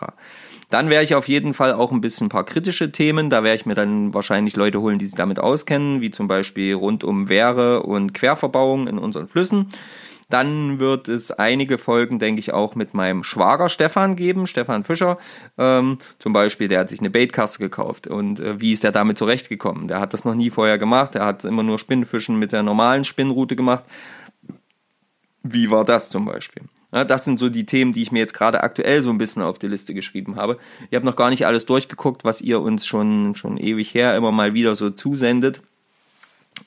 Dann 0.69 0.89
werde 0.89 1.03
ich 1.03 1.15
auf 1.15 1.27
jeden 1.27 1.53
Fall 1.53 1.73
auch 1.73 1.91
ein 1.91 2.01
bisschen 2.01 2.27
ein 2.27 2.29
paar 2.29 2.45
kritische 2.45 2.91
Themen, 2.91 3.29
da 3.29 3.43
werde 3.43 3.57
ich 3.57 3.65
mir 3.65 3.75
dann 3.75 4.13
wahrscheinlich 4.13 4.55
Leute 4.55 4.81
holen, 4.81 4.99
die 4.99 5.05
sich 5.05 5.15
damit 5.15 5.39
auskennen, 5.39 6.01
wie 6.01 6.11
zum 6.11 6.27
Beispiel 6.27 6.73
rund 6.73 7.03
um 7.03 7.29
Wehre 7.29 7.83
und 7.83 8.13
Querverbauung 8.13 8.87
in 8.87 8.97
unseren 8.97 9.27
Flüssen. 9.27 9.67
Dann 10.29 10.79
wird 10.79 11.07
es 11.07 11.31
einige 11.31 11.77
Folgen, 11.77 12.19
denke 12.19 12.39
ich, 12.39 12.53
auch 12.53 12.75
mit 12.75 12.93
meinem 12.93 13.23
Schwager 13.23 13.69
Stefan 13.69 14.15
geben, 14.15 14.47
Stefan 14.47 14.83
Fischer. 14.83 15.17
Ähm, 15.57 15.99
zum 16.19 16.33
Beispiel, 16.33 16.67
der 16.67 16.79
hat 16.79 16.89
sich 16.89 16.99
eine 16.99 17.09
Baitkasse 17.09 17.59
gekauft 17.59 18.07
und 18.07 18.39
äh, 18.39 18.59
wie 18.59 18.73
ist 18.73 18.83
er 18.83 18.91
damit 18.91 19.17
zurechtgekommen? 19.17 19.87
Der 19.87 19.99
hat 19.99 20.13
das 20.13 20.25
noch 20.25 20.35
nie 20.35 20.49
vorher 20.49 20.77
gemacht, 20.77 21.15
er 21.15 21.25
hat 21.25 21.45
immer 21.45 21.63
nur 21.63 21.79
Spinnfischen 21.79 22.37
mit 22.39 22.51
der 22.51 22.63
normalen 22.63 23.03
Spinnroute 23.03 23.55
gemacht. 23.55 23.83
Wie 25.43 25.69
war 25.69 25.85
das 25.85 26.09
zum 26.09 26.25
Beispiel? 26.25 26.63
Ja, 26.91 27.03
das 27.03 27.25
sind 27.25 27.37
so 27.37 27.49
die 27.49 27.65
Themen, 27.65 27.91
die 27.91 28.01
ich 28.01 28.11
mir 28.11 28.19
jetzt 28.19 28.33
gerade 28.33 28.63
aktuell 28.63 29.01
so 29.01 29.09
ein 29.09 29.17
bisschen 29.17 29.41
auf 29.41 29.59
die 29.59 29.67
Liste 29.67 29.93
geschrieben 29.93 30.37
habe. 30.37 30.57
Ich 30.89 30.95
habe 30.95 31.05
noch 31.05 31.17
gar 31.17 31.29
nicht 31.29 31.45
alles 31.45 31.65
durchgeguckt, 31.65 32.23
was 32.23 32.41
ihr 32.41 32.61
uns 32.61 32.87
schon, 32.87 33.35
schon 33.35 33.57
ewig 33.57 33.93
her 33.93 34.15
immer 34.15 34.31
mal 34.31 34.53
wieder 34.53 34.75
so 34.75 34.89
zusendet. 34.89 35.61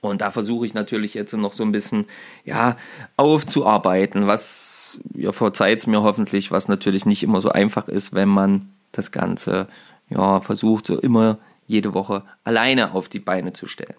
Und 0.00 0.20
da 0.20 0.30
versuche 0.30 0.64
ich 0.66 0.74
natürlich 0.74 1.14
jetzt 1.14 1.32
noch 1.32 1.52
so 1.52 1.64
ein 1.64 1.72
bisschen, 1.72 2.06
ja, 2.44 2.76
aufzuarbeiten, 3.16 4.26
was 4.26 5.00
ihr 5.14 5.32
verzeiht 5.32 5.87
mir 5.87 6.02
hoffentlich, 6.02 6.50
was 6.50 6.68
natürlich 6.68 7.04
nicht 7.04 7.22
immer 7.22 7.40
so 7.40 7.50
einfach 7.50 7.88
ist, 7.88 8.14
wenn 8.14 8.28
man 8.28 8.72
das 8.92 9.11
Ganze, 9.11 9.68
ja, 10.08 10.40
versucht, 10.40 10.87
so 10.87 10.98
immer 10.98 11.38
jede 11.66 11.94
Woche 11.94 12.22
alleine 12.44 12.92
auf 12.94 13.08
die 13.08 13.18
Beine 13.18 13.52
zu 13.52 13.66
stellen. 13.66 13.96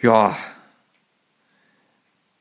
Ja. 0.00 0.36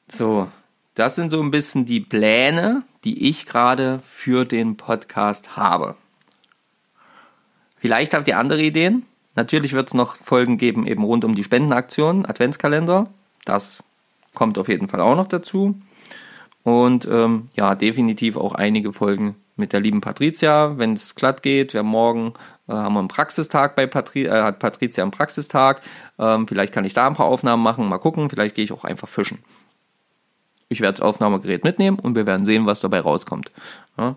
So. 0.08 0.50
Das 0.94 1.16
sind 1.16 1.30
so 1.30 1.40
ein 1.42 1.52
bisschen 1.52 1.86
die 1.86 2.00
Pläne, 2.00 2.82
die 3.04 3.30
ich 3.30 3.46
gerade 3.46 4.00
für 4.00 4.46
den 4.46 4.78
Podcast 4.78 5.56
habe. 5.56 5.96
Vielleicht 7.78 8.16
habt 8.16 8.28
ihr 8.28 8.40
andere 8.40 8.64
Ideen? 8.64 9.06
Natürlich 9.38 9.74
wird 9.74 9.88
es 9.88 9.94
noch 9.94 10.16
Folgen 10.16 10.58
geben, 10.58 10.88
eben 10.88 11.04
rund 11.04 11.24
um 11.24 11.36
die 11.36 11.44
Spendenaktion, 11.44 12.26
Adventskalender. 12.26 13.04
Das 13.46 13.84
kommt 14.34 14.58
auf 14.58 14.68
jeden 14.68 14.88
Fall 14.88 15.00
auch 15.00 15.16
noch 15.16 15.28
dazu. 15.28 15.80
Und 16.64 17.08
ähm, 17.10 17.50
ja, 17.56 17.76
definitiv 17.76 18.36
auch 18.36 18.54
einige 18.54 18.94
Folgen 18.94 19.36
mit 19.56 19.74
der 19.74 19.80
lieben 19.80 20.02
Patricia, 20.02 20.80
wenn 20.80 20.94
es 20.94 21.14
glatt 21.14 21.44
geht. 21.44 21.76
Wir 21.76 21.84
morgen 21.84 22.34
äh, 22.68 22.74
haben 22.74 22.96
wir 22.96 23.00
einen 23.00 23.10
Praxistag 23.10 23.76
bei 23.76 23.86
Patri 23.86 24.26
äh, 24.26 24.42
hat 24.42 24.58
Patricia 24.58 25.04
einen 25.04 25.12
Praxistag. 25.12 25.82
Ähm, 26.18 26.48
vielleicht 26.48 26.74
kann 26.74 26.84
ich 26.84 26.96
da 26.96 27.06
ein 27.06 27.14
paar 27.14 27.28
Aufnahmen 27.28 27.62
machen. 27.62 27.88
Mal 27.88 28.00
gucken. 28.00 28.32
Vielleicht 28.32 28.56
gehe 28.56 28.66
ich 28.66 28.74
auch 28.74 28.86
einfach 28.86 29.08
fischen. 29.08 29.38
Ich 30.68 30.82
werde 30.82 30.94
das 30.94 31.02
Aufnahmegerät 31.02 31.64
mitnehmen 31.64 32.00
und 32.00 32.16
wir 32.16 32.26
werden 32.26 32.46
sehen, 32.46 32.66
was 32.66 32.82
dabei 32.82 33.02
rauskommt. 33.02 33.52
Ja. 34.00 34.16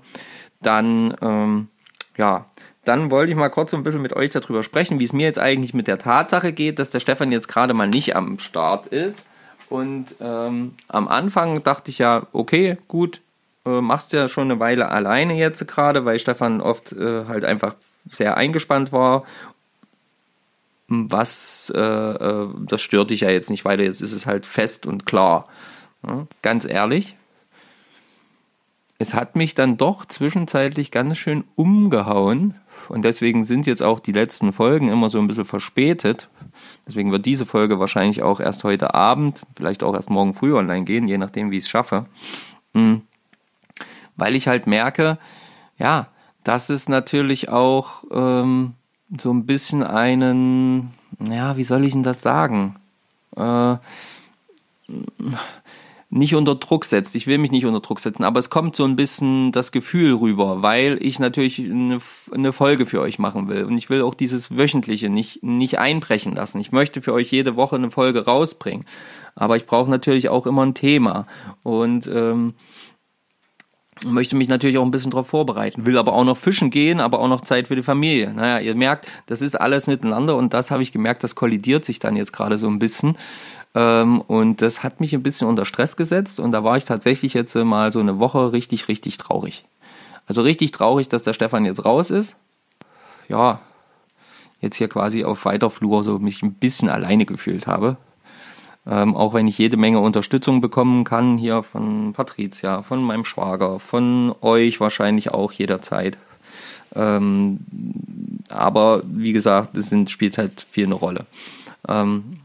Dann, 0.63 1.15
ähm, 1.21 1.69
ja, 2.17 2.47
dann 2.85 3.11
wollte 3.11 3.31
ich 3.33 3.37
mal 3.37 3.51
kurz 3.51 3.73
so 3.73 3.77
ein 3.77 3.83
bisschen 3.83 4.03
mit 4.03 4.15
euch 4.15 4.31
darüber 4.31 4.63
sprechen, 4.63 5.01
wie 5.01 5.05
es 5.05 5.13
mir 5.13 5.27
jetzt 5.27 5.39
eigentlich 5.39 5.75
mit 5.75 5.87
der 5.87 5.99
Tatsache 5.99 6.53
geht, 6.53 6.79
dass 6.79 6.91
der 6.91 7.01
Stefan 7.01 7.33
jetzt 7.33 7.49
gerade 7.49 7.75
mal 7.75 7.89
nicht 7.89 8.17
am 8.17 8.39
Start 8.39 8.87
ist. 8.87 9.27
Und 9.69 10.07
ähm, 10.21 10.75
am 10.89 11.07
Anfang 11.07 11.63
dachte 11.63 11.91
ich 11.91 11.99
ja, 11.99 12.27
okay, 12.33 12.79
gut, 12.89 13.21
äh, 13.67 13.81
machst 13.81 14.13
ja 14.13 14.27
schon 14.27 14.51
eine 14.51 14.61
Weile 14.61 14.89
alleine 14.89 15.35
jetzt 15.35 15.67
gerade, 15.69 16.05
weil 16.05 16.19
Stefan 16.19 16.61
oft 16.61 16.93
äh, 16.93 17.27
halt 17.27 17.45
einfach 17.45 17.75
sehr 18.11 18.37
eingespannt 18.37 18.93
war. 18.93 19.25
Was, 20.89 21.73
äh, 21.75 21.81
äh 21.81 22.49
das 22.61 22.81
stört 22.81 23.11
dich 23.11 23.21
ja 23.21 23.31
jetzt 23.31 23.51
nicht 23.51 23.65
weiter, 23.65 23.83
jetzt 23.83 24.01
ist 24.01 24.13
es 24.13 24.27
halt 24.27 24.47
fest 24.47 24.87
und 24.87 25.07
klar. 25.07 25.47
Ja, 26.05 26.27
ganz 26.43 26.65
ehrlich, 26.65 27.15
es 28.99 29.15
hat 29.15 29.37
mich 29.37 29.55
dann 29.55 29.77
doch 29.77 30.05
zwischenzeitlich 30.05 30.91
ganz 30.91 31.17
schön 31.19 31.45
umgehauen, 31.57 32.55
und 32.89 33.05
deswegen 33.05 33.45
sind 33.45 33.67
jetzt 33.67 33.83
auch 33.83 34.01
die 34.01 34.13
letzten 34.13 34.53
Folgen 34.53 34.89
immer 34.89 35.11
so 35.11 35.19
ein 35.19 35.27
bisschen 35.27 35.45
verspätet. 35.45 36.29
Deswegen 36.87 37.13
wird 37.13 37.27
diese 37.27 37.47
Folge 37.47 37.79
wahrscheinlich 37.79 38.23
auch 38.23 38.41
erst 38.41 38.65
heute 38.65 38.95
Abend, 38.95 39.43
vielleicht 39.57 39.83
auch 39.83 39.95
erst 39.95 40.11
morgen 40.11 40.35
früh 40.35 40.55
online 40.55 40.85
gehen, 40.85 41.09
je 41.09 41.19
nachdem, 41.19 41.51
wie 41.51 41.59
ich 41.59 41.65
es 41.65 41.71
schaffe. 41.71 42.07
Hm. 42.75 43.03
Weil 44.17 44.37
ich 44.37 44.49
halt 44.49 44.67
merke, 44.67 45.19
ja, 45.79 46.09
dass 46.45 46.71
es 46.71 46.89
natürlich 46.89 47.49
auch 47.49 48.05
ähm, 48.11 48.75
so 49.21 49.33
ein 49.33 49.47
bisschen 49.47 49.83
einen, 49.83 50.93
ja, 51.19 51.57
wie 51.57 51.65
soll 51.65 51.85
ich 51.85 51.93
denn 51.93 52.03
das 52.03 52.23
sagen? 52.23 52.77
Äh, 53.37 53.77
nicht 56.13 56.35
unter 56.35 56.57
Druck 56.57 56.85
setzt. 56.85 57.15
Ich 57.15 57.29
will 57.29 57.39
mich 57.39 57.53
nicht 57.53 57.65
unter 57.65 57.81
Druck 57.81 58.01
setzen, 58.01 58.25
aber 58.25 58.41
es 58.41 58.51
kommt 58.51 58.75
so 58.75 58.85
ein 58.85 58.97
bisschen 58.97 59.53
das 59.53 59.71
Gefühl 59.71 60.15
rüber, 60.15 60.61
weil 60.61 60.99
ich 61.01 61.21
natürlich 61.21 61.61
eine, 61.61 62.01
eine, 62.33 62.53
Folge 62.53 62.85
für 62.85 63.01
euch 63.01 63.21
machen 63.21 63.49
will. 63.49 63.65
Und 63.65 63.79
ich 63.79 63.91
will 63.91 64.03
auch 64.03 64.15
dieses 64.15 64.57
Wöchentliche 64.57 65.09
nicht, 65.09 65.45
nicht 65.45 65.79
einbrechen 65.79 66.35
lassen. 66.35 66.59
Ich 66.59 66.73
möchte 66.73 67.01
für 67.01 67.13
euch 67.13 67.31
jede 67.31 67.55
Woche 67.55 67.77
eine 67.77 67.93
Folge 67.93 68.25
rausbringen. 68.25 68.87
Aber 69.37 69.57
ich 69.57 69.67
brauche 69.67 69.89
natürlich 69.89 70.29
auch 70.29 70.47
immer 70.47 70.67
ein 70.67 70.75
Thema. 70.75 71.29
Und 71.63 72.09
ähm, 72.13 72.55
möchte 74.07 74.37
mich 74.37 74.49
natürlich 74.49 74.79
auch 74.79 74.85
ein 74.85 74.91
bisschen 74.91 75.11
darauf 75.11 75.29
vorbereiten, 75.29 75.87
will 75.87 75.99
aber 75.99 76.13
auch 76.13 76.25
noch 76.25 76.37
fischen 76.37 76.71
gehen, 76.71 77.01
aber 77.01 77.21
auch 77.21 77.29
noch 77.29 77.43
Zeit 77.43 77.69
für 77.69 77.77
die 77.77 77.83
Familie. 77.83 78.33
Naja, 78.33 78.59
ihr 78.59 78.75
merkt, 78.75 79.07
das 79.27 79.43
ist 79.43 79.61
alles 79.61 79.87
miteinander 79.87 80.37
und 80.37 80.55
das 80.55 80.71
habe 80.71 80.83
ich 80.83 80.93
gemerkt, 80.93 81.23
das 81.25 81.35
kollidiert 81.35 81.85
sich 81.85 81.99
dann 81.99 82.17
jetzt 82.17 82.33
gerade 82.33 82.59
so 82.59 82.69
ein 82.69 82.79
bisschen. 82.79 83.17
Ähm, 83.75 84.21
und 84.23 84.63
das 84.63 84.83
hat 84.83 85.01
mich 85.01 85.15
ein 85.15 85.23
bisschen 85.23 85.49
unter 85.49 85.65
Stress 85.65 85.97
gesetzt 85.97 86.41
und 86.41 86.53
da 86.53 86.65
war 86.65 86.77
ich 86.77 86.85
tatsächlich 86.85 87.35
jetzt 87.35 87.55
mal 87.55 87.93
so 87.93 88.01
eine 88.01 88.19
Woche 88.19 88.53
richtig, 88.53 88.89
richtig 88.89 89.19
traurig. 89.19 89.65
Also 90.27 90.43
richtig 90.43 90.73
traurig, 90.73 91.09
dass 91.09 91.23
der 91.23 91.33
Stefan 91.33 91.65
jetzt 91.65 91.85
raus 91.85 92.11
ist. 92.11 92.37
ja, 93.29 93.61
jetzt 94.61 94.77
hier 94.77 94.89
quasi 94.89 95.25
auf 95.25 95.45
weiter 95.45 95.71
Flur 95.71 96.05
so 96.05 96.19
mich 96.19 96.43
ein 96.43 96.55
bisschen 96.55 96.89
alleine 96.89 97.27
gefühlt 97.27 97.67
habe. 97.67 97.97
Ähm, 98.87 99.15
auch 99.15 99.35
wenn 99.35 99.47
ich 99.47 99.59
jede 99.59 99.77
Menge 99.77 100.01
Unterstützung 100.01 100.61
bekommen 100.61 101.05
kann, 101.05 101.37
hier 101.37 101.63
von 101.63 102.13
Patricia, 102.13 102.83
von 102.83 103.03
meinem 103.03 103.25
Schwager, 103.25 103.79
von 103.79 104.35
euch 104.41 104.81
wahrscheinlich 104.81 105.33
auch 105.33 105.53
jederzeit. 105.53 106.17
Ähm, 106.95 107.61
aber 108.49 109.03
wie 109.05 109.33
gesagt, 109.33 109.77
es 109.77 109.91
sind, 109.91 110.11
spielt 110.11 110.39
halt 110.39 110.67
viel 110.71 110.87
eine 110.87 110.95
Rolle. 110.95 111.27
Ähm, 111.87 112.41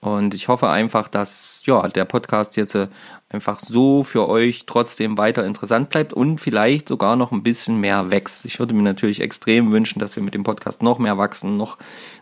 und 0.00 0.34
ich 0.34 0.48
hoffe 0.48 0.68
einfach, 0.68 1.06
dass 1.06 1.62
ja, 1.64 1.86
der 1.86 2.04
Podcast 2.04 2.56
jetzt 2.56 2.74
äh, 2.74 2.88
einfach 3.32 3.58
so 3.58 4.04
für 4.04 4.28
euch 4.28 4.64
trotzdem 4.66 5.18
weiter 5.18 5.44
interessant 5.44 5.88
bleibt 5.88 6.12
und 6.12 6.40
vielleicht 6.40 6.88
sogar 6.88 7.16
noch 7.16 7.32
ein 7.32 7.42
bisschen 7.42 7.78
mehr 7.78 8.10
wächst. 8.10 8.44
Ich 8.44 8.58
würde 8.58 8.74
mir 8.74 8.82
natürlich 8.82 9.20
extrem 9.20 9.72
wünschen, 9.72 9.98
dass 9.98 10.16
wir 10.16 10.22
mit 10.22 10.34
dem 10.34 10.44
Podcast 10.44 10.82
noch 10.82 10.98
mehr 10.98 11.18
wachsen, 11.18 11.56
noch, 11.56 11.78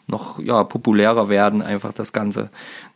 noch 0.07 0.39
ja, 0.39 0.65
populärer 0.65 1.29
werden, 1.29 1.63
einfach 1.63 1.93
das 1.93 2.13
Ganze 2.13 2.51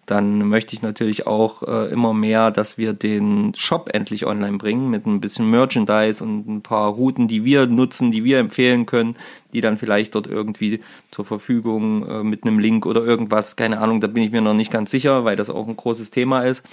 dann 0.06 0.48
möchte 0.48 0.74
ich 0.74 0.82
natürlich 0.82 1.26
auch 1.26 1.62
äh, 1.62 1.90
immer 1.90 2.12
mehr, 2.12 2.50
dass 2.50 2.76
wir 2.76 2.92
den 2.92 3.52
Shop 3.56 3.90
endlich 3.92 4.26
online 4.26 4.58
bringen 4.58 4.90
mit 4.90 5.06
ein 5.06 5.20
bisschen 5.20 5.48
Merchandise 5.48 6.22
und 6.22 6.46
ein 6.46 6.62
paar 6.62 6.90
Routen, 6.90 7.28
die 7.28 7.44
wir 7.44 7.66
nutzen, 7.66 8.12
die 8.12 8.24
wir 8.24 8.38
empfehlen 8.38 8.86
können, 8.86 9.16
die 9.52 9.60
dann 9.60 9.76
vielleicht 9.76 10.14
dort 10.14 10.26
irgendwie 10.26 10.80
zur 11.10 11.24
Verfügung 11.24 12.06
äh, 12.06 12.22
mit 12.22 12.44
einem 12.44 12.58
Link 12.58 12.86
oder 12.86 13.02
irgendwas, 13.02 13.56
keine 13.56 13.80
Ahnung, 13.80 14.00
da 14.00 14.06
bin 14.06 14.22
ich 14.22 14.32
mir 14.32 14.42
noch 14.42 14.54
nicht 14.54 14.72
ganz 14.72 14.90
sicher, 14.90 15.24
weil 15.24 15.36
das 15.36 15.50
auch 15.50 15.66
ein 15.66 15.76
großes 15.76 16.10
Thema 16.10 16.42
ist. 16.42 16.64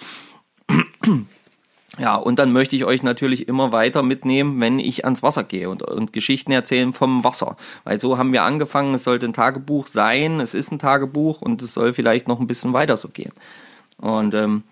Ja, 2.00 2.16
und 2.16 2.40
dann 2.40 2.54
möchte 2.54 2.76
ich 2.78 2.86
euch 2.86 3.04
natürlich 3.04 3.50
immer 3.50 3.74
weiter 3.74 4.02
mitnehmen, 4.02 4.62
wenn 4.62 4.80
ich 4.80 5.04
ans 5.04 5.24
Wasser 5.24 5.44
gehe 5.44 5.70
und, 5.70 5.84
und 5.84 6.14
Geschichten 6.14 6.54
erzählen 6.54 6.94
vom 6.94 7.26
Wasser. 7.26 7.58
Weil 7.84 8.00
so 8.00 8.18
haben 8.18 8.32
wir 8.32 8.44
angefangen, 8.44 8.94
es 8.94 9.04
sollte 9.04 9.26
ein 9.26 9.34
Tagebuch 9.34 9.88
sein, 9.88 10.40
es 10.40 10.54
ist 10.54 10.72
ein 10.72 10.80
Tagebuch 10.80 11.42
und 11.42 11.62
es 11.62 11.74
soll 11.74 11.94
vielleicht 11.94 12.30
noch 12.30 12.40
ein 12.40 12.48
bisschen 12.48 12.72
weiter 12.72 12.96
so 12.96 13.10
gehen. 13.10 13.34
Und 13.98 14.34
ähm, 14.34 14.64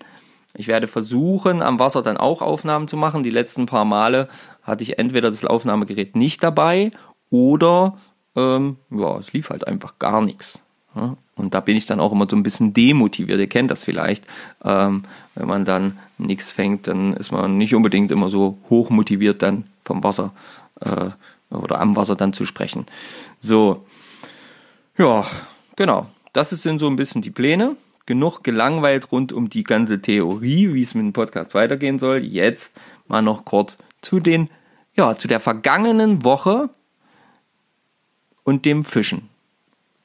ich 0.56 0.68
werde 0.68 0.88
versuchen, 0.88 1.62
am 1.62 1.78
Wasser 1.78 2.02
dann 2.02 2.18
auch 2.18 2.42
Aufnahmen 2.42 2.88
zu 2.88 2.96
machen. 2.96 3.22
Die 3.22 3.30
letzten 3.30 3.66
paar 3.66 3.86
Male 3.86 4.30
hatte 4.64 4.84
ich 4.84 4.98
entweder 4.98 5.30
das 5.30 5.44
Aufnahmegerät 5.44 6.16
nicht 6.16 6.42
dabei 6.42 6.92
oder 7.30 7.98
ähm, 8.36 8.78
ja, 8.90 9.18
es 9.18 9.34
lief 9.34 9.50
halt 9.50 9.68
einfach 9.68 10.00
gar 10.00 10.22
nichts. 10.22 10.64
Und 11.40 11.54
da 11.54 11.62
bin 11.62 11.78
ich 11.78 11.86
dann 11.86 12.02
auch 12.02 12.12
immer 12.12 12.28
so 12.30 12.36
ein 12.36 12.44
bisschen 12.44 12.74
demotiviert. 12.74 13.40
Ihr 13.40 13.48
kennt 13.48 13.72
das 13.72 13.86
vielleicht. 13.86 14.26
Ähm, 14.64 15.06
wenn 15.36 15.48
man 15.48 15.64
dann 15.64 15.98
nichts 16.18 16.52
fängt, 16.52 16.88
dann 16.88 17.14
ist 17.14 17.32
man 17.32 17.58
nicht 17.58 17.74
unbedingt 17.74 18.12
immer 18.12 18.28
so 18.28 18.58
hoch 18.70 18.90
motiviert, 18.90 19.42
dann 19.42 19.64
vom 19.86 20.04
Wasser 20.04 20.34
äh, 20.82 21.10
oder 21.50 21.80
am 21.80 21.96
Wasser 21.96 22.18
dann 22.18 22.34
zu 22.34 22.46
sprechen. 22.46 22.86
So, 23.40 23.86
ja, 24.98 25.26
genau. 25.78 26.08
Das 26.34 26.50
sind 26.50 26.80
so 26.80 26.88
ein 26.88 26.98
bisschen 26.98 27.22
die 27.22 27.32
Pläne. 27.32 27.78
Genug 28.06 28.44
gelangweilt 28.44 29.12
rund 29.12 29.32
um 29.32 29.50
die 29.50 29.64
ganze 29.64 30.02
Theorie, 30.02 30.74
wie 30.74 30.82
es 30.82 30.94
mit 30.94 31.06
dem 31.06 31.14
Podcast 31.14 31.54
weitergehen 31.54 32.00
soll. 32.00 32.24
Jetzt 32.24 32.76
mal 33.08 33.22
noch 33.22 33.46
kurz 33.46 33.78
zu 34.02 34.20
den, 34.20 34.50
ja, 34.96 35.16
zu 35.16 35.30
der 35.30 35.40
vergangenen 35.40 36.26
Woche 36.26 36.70
und 38.44 38.66
dem 38.66 38.84
Fischen 38.84 39.30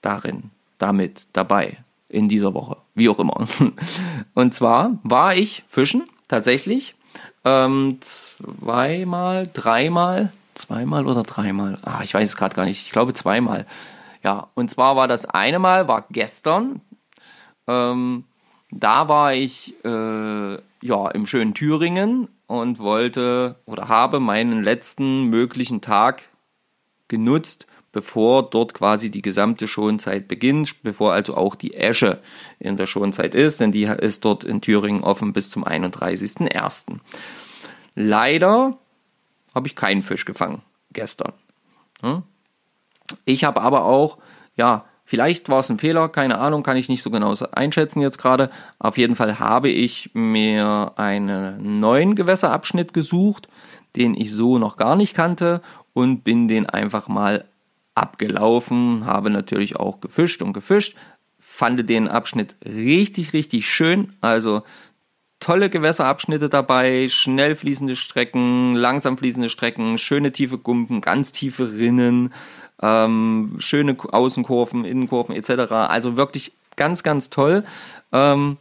darin 0.01 0.54
damit 0.85 1.27
dabei 1.33 1.79
in 2.11 2.29
dieser 2.29 2.53
Woche, 2.53 2.77
wie 2.95 3.09
auch 3.09 3.19
immer. 3.19 3.47
Und 4.35 4.53
zwar 4.53 4.99
war 5.03 5.35
ich 5.35 5.65
fischen, 5.67 6.05
tatsächlich, 6.29 6.95
ähm, 7.43 7.97
zweimal, 8.01 9.49
dreimal, 9.51 10.31
zweimal 10.53 11.07
oder 11.07 11.23
dreimal, 11.23 11.79
ah, 11.85 12.03
ich 12.03 12.13
weiß 12.13 12.29
es 12.29 12.37
gerade 12.37 12.55
gar 12.55 12.67
nicht, 12.67 12.83
ich 12.85 12.93
glaube 12.93 13.15
zweimal. 13.15 13.67
Ja, 14.23 14.49
und 14.55 14.71
zwar 14.71 14.97
war 14.97 15.09
das 15.09 15.27
eine 15.27 15.59
Mal, 15.59 15.89
war 15.89 16.07
gestern, 16.11 16.81
ähm, 17.67 18.25
da 18.71 19.09
war 19.09 19.35
ich 19.35 19.75
äh, 19.85 20.55
ja 20.55 21.09
im 21.13 21.27
schönen 21.27 21.55
Thüringen 21.55 22.29
und 22.47 22.79
wollte 22.79 23.57
oder 23.65 23.89
habe 23.89 24.21
meinen 24.21 24.63
letzten 24.63 25.25
möglichen 25.25 25.81
Tag 25.81 26.25
genutzt, 27.09 27.67
bevor 27.95 28.43
dort 28.51 28.75
quasi 28.75 29.09
die 29.09 29.23
gesamte 29.23 29.67
Schonzeit 29.67 30.29
beginnt, 30.29 30.83
bevor 30.83 31.15
also 31.15 31.37
auch 31.37 31.55
die 31.55 31.75
Esche 31.75 32.21
in 32.59 32.77
der 32.77 32.87
Schonzeit 32.87 33.35
ist, 33.35 33.61
denn 33.61 33.73
die 33.73 33.85
ist 33.85 34.25
dort 34.25 34.45
in 34.45 34.61
Thüringen 34.61 35.03
offen 35.03 35.33
bis 35.33 35.49
zum 35.49 35.65
31.01. 35.65 36.99
Leider 37.95 38.77
habe 39.55 39.69
ich 39.69 39.77
keinen 39.77 40.03
Fisch 40.03 40.25
gefangen 40.25 40.63
gestern. 40.93 41.33
Hm? 42.03 42.25
Ich 43.25 43.45
habe 43.45 43.61
aber 43.63 43.85
auch, 43.85 44.19
ja, 44.57 44.85
vielleicht 45.05 45.49
war 45.49 45.61
es 45.61 45.71
ein 45.71 45.79
Fehler, 45.79 46.09
keine 46.09 46.39
Ahnung, 46.39 46.65
kann 46.65 46.77
ich 46.77 46.89
nicht 46.89 47.05
so 47.05 47.11
genau 47.11 47.35
einschätzen 47.53 48.01
jetzt 48.01 48.19
gerade. 48.19 48.51
Auf 48.81 48.99
jeden 48.99 49.15
Fall 49.15 49.39
habe 49.39 49.69
ich 49.69 50.11
mir 50.15 50.93
einen 50.97 51.79
neuen 51.79 52.17
Gewässerabschnitt 52.17 52.93
gesucht, 52.93 53.49
den 53.95 54.15
ich 54.17 54.33
so 54.33 54.59
noch 54.59 54.77
gar 54.77 54.97
nicht 54.97 55.15
kannte 55.15 55.63
und 55.93 56.25
bin 56.25 56.49
den 56.49 56.69
einfach 56.69 57.07
mal 57.07 57.45
abgelaufen, 57.95 59.07
habe 59.07 59.31
natürlich 59.31 59.77
auch 59.77 60.01
gefischt 60.01 60.43
und 60.43 60.53
gefischt, 60.53 60.97
fand 61.39 61.89
den 61.89 62.09
Abschnitt 62.09 62.57
richtig, 62.65 63.33
richtig 63.33 63.69
schön. 63.69 64.13
Also 64.21 64.63
tolle 65.41 65.71
Gewässerabschnitte 65.71 66.49
dabei, 66.49 67.09
schnell 67.09 67.55
fließende 67.55 67.97
Strecken, 67.97 68.75
langsam 68.75 69.19
fließende 69.19 69.51
Strecken, 69.51 69.99
schöne 69.99 70.33
tiefe 70.33 70.59
Gumpen, 70.59 71.01
ganz 71.01 71.33
tiefe 71.33 71.73
Rinnen, 71.73 72.33
ähm, 72.81 73.55
schöne 73.59 73.97
Außenkurven, 74.01 74.85
Innenkurven 74.85 75.35
etc. 75.35 75.71
Also 75.73 76.17
wirklich 76.17 76.53
ganz, 76.77 77.03
ganz 77.03 77.31
toll. 77.31 77.65
Ähm, 78.13 78.57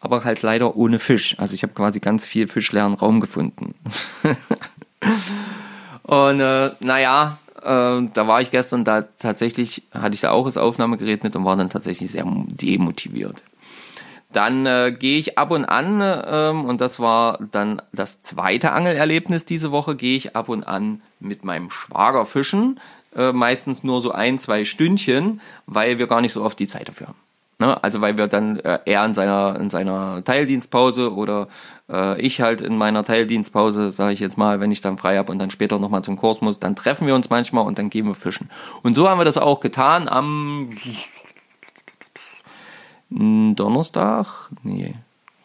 aber 0.00 0.24
halt 0.24 0.42
leider 0.42 0.76
ohne 0.76 0.98
Fisch. 0.98 1.38
Also 1.38 1.54
ich 1.54 1.62
habe 1.62 1.72
quasi 1.72 2.00
ganz 2.00 2.26
viel 2.26 2.48
fischleeren 2.48 2.94
Raum 2.94 3.20
gefunden. 3.20 3.74
und 6.02 6.40
äh, 6.40 6.70
naja, 6.80 7.38
äh, 7.64 8.08
da 8.12 8.26
war 8.26 8.40
ich 8.40 8.50
gestern 8.50 8.84
da 8.84 9.02
tatsächlich, 9.02 9.82
hatte 9.92 10.14
ich 10.14 10.20
da 10.20 10.30
auch 10.30 10.46
das 10.46 10.56
Aufnahmegerät 10.56 11.24
mit 11.24 11.34
und 11.36 11.44
war 11.44 11.56
dann 11.56 11.70
tatsächlich 11.70 12.10
sehr 12.10 12.24
demotiviert. 12.26 13.42
Dann 14.32 14.66
äh, 14.66 14.94
gehe 14.98 15.18
ich 15.18 15.38
ab 15.38 15.52
und 15.52 15.64
an, 15.64 16.00
äh, 16.00 16.50
und 16.50 16.80
das 16.80 16.98
war 16.98 17.38
dann 17.52 17.80
das 17.92 18.20
zweite 18.20 18.72
Angelerlebnis 18.72 19.44
diese 19.44 19.70
Woche, 19.70 19.94
gehe 19.94 20.16
ich 20.16 20.34
ab 20.34 20.48
und 20.48 20.64
an 20.64 21.02
mit 21.20 21.44
meinem 21.44 21.70
Schwager 21.70 22.26
fischen. 22.26 22.80
Äh, 23.14 23.32
meistens 23.32 23.84
nur 23.84 24.02
so 24.02 24.10
ein, 24.10 24.38
zwei 24.40 24.64
Stündchen, 24.64 25.40
weil 25.66 25.98
wir 25.98 26.08
gar 26.08 26.20
nicht 26.20 26.32
so 26.32 26.42
oft 26.42 26.58
die 26.58 26.66
Zeit 26.66 26.88
dafür 26.88 27.08
haben. 27.08 27.18
Ne? 27.58 27.82
Also 27.82 28.00
weil 28.00 28.18
wir 28.18 28.26
dann 28.26 28.58
äh, 28.60 28.78
er 28.84 29.04
in 29.04 29.14
seiner, 29.14 29.56
in 29.60 29.70
seiner 29.70 30.24
Teildienstpause 30.24 31.12
oder 31.12 31.48
äh, 31.88 32.20
ich 32.20 32.40
halt 32.40 32.60
in 32.60 32.76
meiner 32.76 33.04
Teildienstpause, 33.04 33.92
sage 33.92 34.12
ich 34.12 34.20
jetzt 34.20 34.36
mal, 34.36 34.60
wenn 34.60 34.72
ich 34.72 34.80
dann 34.80 34.98
frei 34.98 35.16
habe 35.18 35.30
und 35.30 35.38
dann 35.38 35.50
später 35.50 35.78
nochmal 35.78 36.02
zum 36.02 36.16
Kurs 36.16 36.40
muss, 36.40 36.58
dann 36.58 36.74
treffen 36.76 37.06
wir 37.06 37.14
uns 37.14 37.30
manchmal 37.30 37.66
und 37.66 37.78
dann 37.78 37.90
gehen 37.90 38.06
wir 38.06 38.14
fischen. 38.14 38.50
Und 38.82 38.94
so 38.94 39.08
haben 39.08 39.18
wir 39.18 39.24
das 39.24 39.38
auch 39.38 39.60
getan 39.60 40.08
am 40.08 40.76
Donnerstag? 43.10 44.50
Nee. 44.62 44.94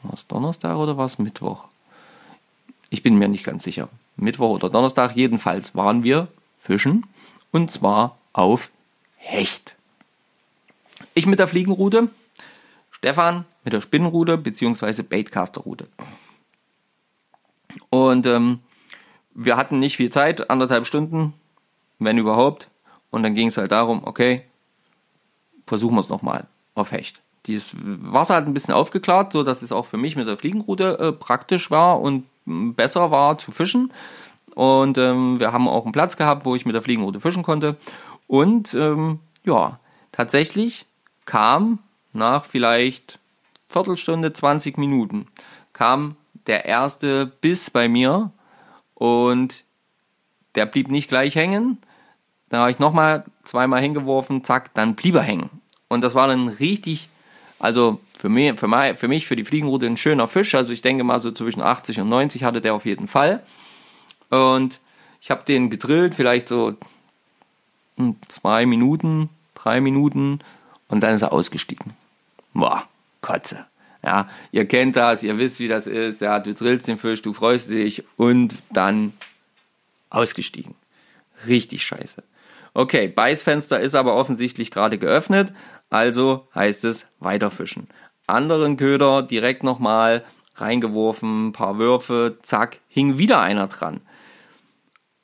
War 0.02 0.14
es 0.14 0.26
Donnerstag 0.28 0.78
oder 0.78 0.98
war 0.98 1.06
es 1.06 1.20
Mittwoch? 1.20 1.66
Ich 2.90 3.04
bin 3.04 3.18
mir 3.18 3.28
nicht 3.28 3.44
ganz 3.44 3.64
sicher. 3.64 3.90
Mittwoch 4.16 4.50
oder 4.50 4.70
Donnerstag, 4.70 5.16
jedenfalls 5.16 5.76
waren 5.76 6.04
wir 6.04 6.28
fischen 6.58 7.06
und 7.52 7.70
zwar 7.70 8.18
auf 8.34 8.72
Hecht. 9.18 9.76
Ich 11.20 11.26
mit 11.26 11.40
der 11.40 11.50
Fliegenroute, 11.50 12.08
Stefan 12.92 13.44
mit 13.66 13.74
der 13.74 13.82
Spinnenroute 13.82 14.38
bzw. 14.38 15.02
Baitcaster-Route. 15.02 15.90
Und 17.90 18.26
ähm, 18.26 18.60
wir 19.34 19.58
hatten 19.58 19.80
nicht 19.80 19.98
viel 19.98 20.14
Zeit, 20.14 20.50
anderthalb 20.50 20.86
Stunden, 20.86 21.34
wenn 22.00 22.18
überhaupt. 22.18 22.70
Und 23.10 23.24
dann 23.24 23.34
ging 23.34 23.50
es 23.50 23.58
halt 23.58 23.74
darum, 23.74 24.00
okay, 24.06 24.46
versuchen 25.68 25.96
wir 25.96 26.00
es 26.00 26.08
nochmal 26.08 26.48
auf 26.74 26.94
Hecht. 26.94 27.20
Dieses 27.48 27.76
Wasser 27.78 28.36
hat 28.36 28.46
ein 28.46 28.54
bisschen 28.54 28.74
aufgeklärt, 28.74 29.34
so 29.34 29.44
dass 29.44 29.62
es 29.62 29.74
auch 29.74 29.88
für 29.88 29.98
mich 29.98 30.16
mit 30.16 30.26
der 30.26 30.38
Fliegenroute 30.38 31.00
äh, 31.00 31.12
praktisch 31.12 31.70
war 31.70 32.00
und 32.00 32.28
besser 32.46 33.12
war 33.12 33.38
zu 33.38 33.52
fischen. 33.52 33.92
Und 34.56 34.98
ähm, 34.98 35.42
wir 35.42 35.52
haben 35.52 35.68
auch 35.68 35.84
einen 35.84 35.92
Platz 35.92 36.16
gehabt, 36.16 36.46
wo 36.46 36.56
ich 36.56 36.66
mit 36.66 36.76
der 36.76 36.82
Fliegenroute 36.82 37.20
fischen 37.20 37.44
konnte. 37.44 37.76
Und 38.28 38.74
ähm, 38.74 39.20
ja, 39.44 39.82
tatsächlich 40.14 40.86
kam 41.30 41.78
nach 42.12 42.44
vielleicht 42.44 43.20
Viertelstunde, 43.70 44.34
20 44.34 44.80
Minuten, 44.80 45.28
kam 45.74 46.16
der 46.48 46.66
erste 46.66 47.28
Biss 47.28 47.70
bei 47.70 47.88
mir 47.88 48.32
und 48.96 49.64
der 50.56 50.66
blieb 50.66 50.90
nicht 50.90 51.08
gleich 51.08 51.36
hängen. 51.36 51.78
Da 52.50 52.62
habe 52.62 52.72
ich 52.72 52.80
nochmal 52.80 53.26
zweimal 53.44 53.80
hingeworfen, 53.80 54.44
zack, 54.44 54.74
dann 54.74 54.96
blieb 54.96 55.14
er 55.14 55.22
hängen. 55.22 55.52
Und 55.88 56.02
das 56.02 56.16
war 56.16 56.28
dann 56.28 56.48
richtig, 56.48 57.10
also 57.60 58.00
für 58.16 58.30
mich, 58.30 58.60
für, 58.60 58.68
mich, 58.68 58.98
für 58.98 59.08
mich, 59.08 59.28
für 59.28 59.36
die 59.36 59.46
Fliegenroute 59.46 59.86
ein 59.86 59.98
schöner 59.98 60.28
Fisch. 60.28 60.56
Also 60.56 60.74
ich 60.74 60.82
denke 60.82 61.04
mal 61.04 61.20
so 61.20 61.32
zwischen 61.32 61.62
80 61.62 62.00
und 62.00 62.10
90 62.10 62.44
hatte 62.44 62.60
der 62.60 62.74
auf 62.74 62.88
jeden 62.88 63.08
Fall. 63.08 63.44
Und 64.32 64.80
ich 65.22 65.30
habe 65.30 65.44
den 65.44 65.70
gedrillt, 65.70 66.16
vielleicht 66.16 66.48
so 66.48 66.74
hm, 67.98 68.16
zwei 68.28 68.66
Minuten, 68.66 69.30
drei 69.54 69.80
Minuten 69.80 70.40
und 70.90 71.02
dann 71.02 71.16
ist 71.16 71.22
er 71.22 71.32
ausgestiegen. 71.32 71.94
Boah, 72.54 72.88
Kotze. 73.22 73.66
Ja, 74.04 74.30
ihr 74.52 74.66
kennt 74.66 74.96
das, 74.96 75.24
ihr 75.24 75.38
wisst, 75.38 75.60
wie 75.60 75.68
das 75.68 75.88
ist. 75.88 76.22
Ja, 76.22 76.40
du 76.40 76.54
drillst 76.54 76.88
den 76.88 76.98
Fisch, 76.98 77.22
du 77.22 77.34
freust 77.34 77.70
dich 77.70 78.04
und 78.18 78.56
dann 78.72 79.14
ausgestiegen. 80.10 80.76
Richtig 81.48 81.86
scheiße. 81.86 82.24
Okay, 82.74 83.08
Beißfenster 83.08 83.80
ist 83.80 83.96
aber 83.96 84.16
offensichtlich 84.16 84.72
gerade 84.72 84.98
geöffnet, 84.98 85.54
also 85.90 86.48
heißt 86.56 86.86
es 86.86 87.08
weiterfischen. 87.20 87.88
Anderen 88.28 88.78
Köder 88.78 89.24
direkt 89.24 89.64
nochmal 89.64 90.24
reingeworfen, 90.56 91.48
ein 91.48 91.52
paar 91.52 91.78
Würfe, 91.78 92.38
zack, 92.42 92.80
hing 92.88 93.18
wieder 93.18 93.42
einer 93.42 93.68
dran. 93.68 94.02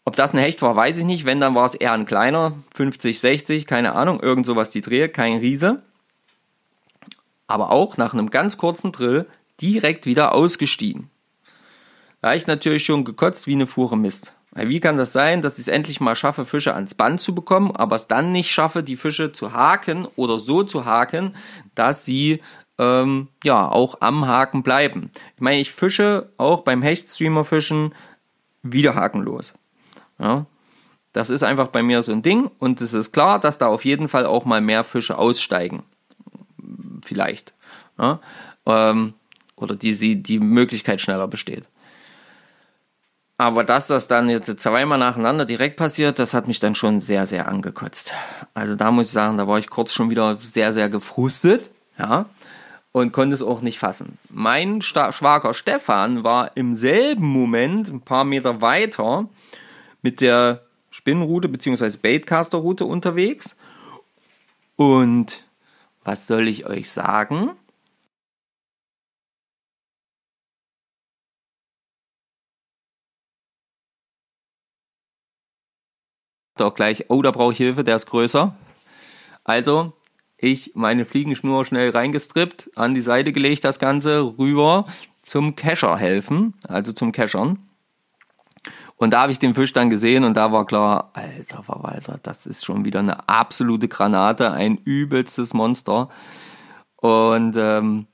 Ob 0.07 0.15
das 0.15 0.33
ein 0.33 0.39
Hecht 0.39 0.61
war, 0.61 0.75
weiß 0.75 0.99
ich 0.99 1.03
nicht. 1.03 1.25
Wenn, 1.25 1.39
dann 1.39 1.55
war 1.55 1.65
es 1.65 1.73
eher 1.73 1.91
ein 1.91 2.05
kleiner, 2.05 2.53
50, 2.75 3.19
60, 3.19 3.65
keine 3.65 3.93
Ahnung, 3.93 4.19
irgend 4.19 4.45
sowas 4.45 4.69
die 4.69 4.81
Drehe, 4.81 5.09
kein 5.09 5.39
Riese. 5.39 5.81
Aber 7.47 7.71
auch 7.71 7.97
nach 7.97 8.13
einem 8.13 8.29
ganz 8.29 8.57
kurzen 8.57 8.91
Drill 8.91 9.25
direkt 9.59 10.05
wieder 10.05 10.35
ausgestiegen. 10.35 11.09
Da 12.21 12.35
ich 12.35 12.45
natürlich 12.47 12.85
schon 12.85 13.03
gekotzt 13.03 13.47
wie 13.47 13.53
eine 13.53 13.67
Fuhre 13.67 13.97
Mist. 13.97 14.35
Wie 14.51 14.79
kann 14.79 14.95
das 14.95 15.11
sein, 15.11 15.41
dass 15.41 15.55
ich 15.59 15.67
es 15.67 15.67
endlich 15.67 15.99
mal 15.99 16.15
schaffe, 16.15 16.45
Fische 16.45 16.73
ans 16.75 16.93
Band 16.93 17.19
zu 17.19 17.35
bekommen, 17.35 17.75
aber 17.75 17.97
es 17.97 18.07
dann 18.07 18.31
nicht 18.31 18.51
schaffe, 18.51 18.83
die 18.83 18.95
Fische 18.95 19.33
zu 19.33 19.53
haken 19.53 20.07
oder 20.15 20.39
so 20.39 20.63
zu 20.63 20.85
haken, 20.85 21.35
dass 21.73 22.05
sie 22.05 22.41
ähm, 22.77 23.27
ja 23.43 23.67
auch 23.67 23.99
am 23.99 24.27
Haken 24.27 24.63
bleiben. 24.63 25.11
Ich 25.35 25.41
meine, 25.41 25.59
ich 25.59 25.73
fische 25.73 26.29
auch 26.37 26.61
beim 26.61 26.81
Hechtstreamer-Fischen 26.81 27.93
wieder 28.63 28.95
hakenlos. 28.95 29.53
Ja, 30.19 30.45
das 31.13 31.29
ist 31.29 31.43
einfach 31.43 31.67
bei 31.67 31.81
mir 31.81 32.03
so 32.03 32.11
ein 32.11 32.21
Ding 32.21 32.49
und 32.59 32.81
es 32.81 32.93
ist 32.93 33.11
klar, 33.11 33.39
dass 33.39 33.57
da 33.57 33.67
auf 33.67 33.85
jeden 33.85 34.09
Fall 34.09 34.25
auch 34.25 34.45
mal 34.45 34.61
mehr 34.61 34.83
Fische 34.83 35.17
aussteigen. 35.17 35.83
Vielleicht. 37.01 37.53
Ja, 37.97 38.19
ähm, 38.65 39.13
oder 39.55 39.75
die, 39.75 40.21
die 40.21 40.39
Möglichkeit 40.39 40.99
schneller 40.99 41.27
besteht. 41.27 41.65
Aber 43.37 43.63
dass 43.65 43.87
das 43.87 44.07
dann 44.07 44.29
jetzt 44.29 44.59
zweimal 44.59 44.97
nacheinander 44.97 45.45
direkt 45.45 45.75
passiert, 45.75 46.19
das 46.19 46.33
hat 46.33 46.47
mich 46.47 46.59
dann 46.59 46.75
schon 46.75 47.01
sehr, 47.01 47.25
sehr 47.25 47.49
angekotzt. 47.49 48.13
Also 48.53 48.75
da 48.75 48.91
muss 48.91 49.07
ich 49.07 49.13
sagen, 49.13 49.37
da 49.37 49.47
war 49.47 49.59
ich 49.59 49.69
kurz 49.69 49.91
schon 49.91 50.09
wieder 50.09 50.37
sehr, 50.39 50.73
sehr 50.73 50.89
gefrustet, 50.89 51.69
ja, 51.97 52.25
und 52.93 53.11
konnte 53.11 53.35
es 53.35 53.41
auch 53.41 53.59
nicht 53.59 53.77
fassen. 53.77 54.17
Mein 54.29 54.81
Schwager 54.81 55.53
Stefan 55.53 56.23
war 56.23 56.55
im 56.55 56.75
selben 56.75 57.25
Moment 57.25 57.89
ein 57.89 57.99
paar 57.99 58.23
Meter 58.23 58.61
weiter 58.61 59.27
mit 60.05 60.21
der 60.21 60.61
Spinnenroute 60.91 61.49
bzw. 61.49 61.97
Baitcaster-Route 61.97 62.85
unterwegs. 62.85 63.55
Und 64.75 65.43
was 66.03 66.27
soll 66.27 66.47
ich 66.47 66.67
euch 66.67 66.91
sagen? 66.91 67.51
doch 76.57 76.73
gleich, 76.73 77.05
oh, 77.09 77.21
da 77.21 77.31
brauche 77.31 77.51
ich 77.51 77.57
Hilfe, 77.57 77.83
der 77.83 77.97
ist 77.97 78.05
größer. 78.05 78.55
Also, 79.43 79.91
ich 80.37 80.71
meine 80.75 81.03
Fliegenschnur 81.03 81.65
schnell 81.65 81.89
reingestrippt, 81.89 82.69
an 82.75 82.93
die 82.93 83.01
Seite 83.01 83.33
gelegt, 83.33 83.65
das 83.65 83.77
Ganze 83.77 84.21
rüber 84.37 84.85
zum 85.21 85.55
Kescher 85.55 85.97
helfen, 85.97 86.53
also 86.67 86.93
zum 86.93 87.11
Keschern. 87.11 87.64
Und 88.97 89.11
da 89.11 89.23
habe 89.23 89.31
ich 89.31 89.39
den 89.39 89.53
Fisch 89.53 89.73
dann 89.73 89.89
gesehen 89.89 90.23
und 90.23 90.35
da 90.35 90.51
war 90.51 90.65
klar, 90.65 91.11
alter 91.13 91.63
Verwalter, 91.63 92.17
das 92.23 92.45
ist 92.45 92.63
schon 92.63 92.85
wieder 92.85 92.99
eine 92.99 93.27
absolute 93.27 93.89
Granate, 93.89 94.51
ein 94.51 94.77
übelstes 94.77 95.53
Monster. 95.53 96.09
Und 96.95 97.57
ähm, 97.57 98.07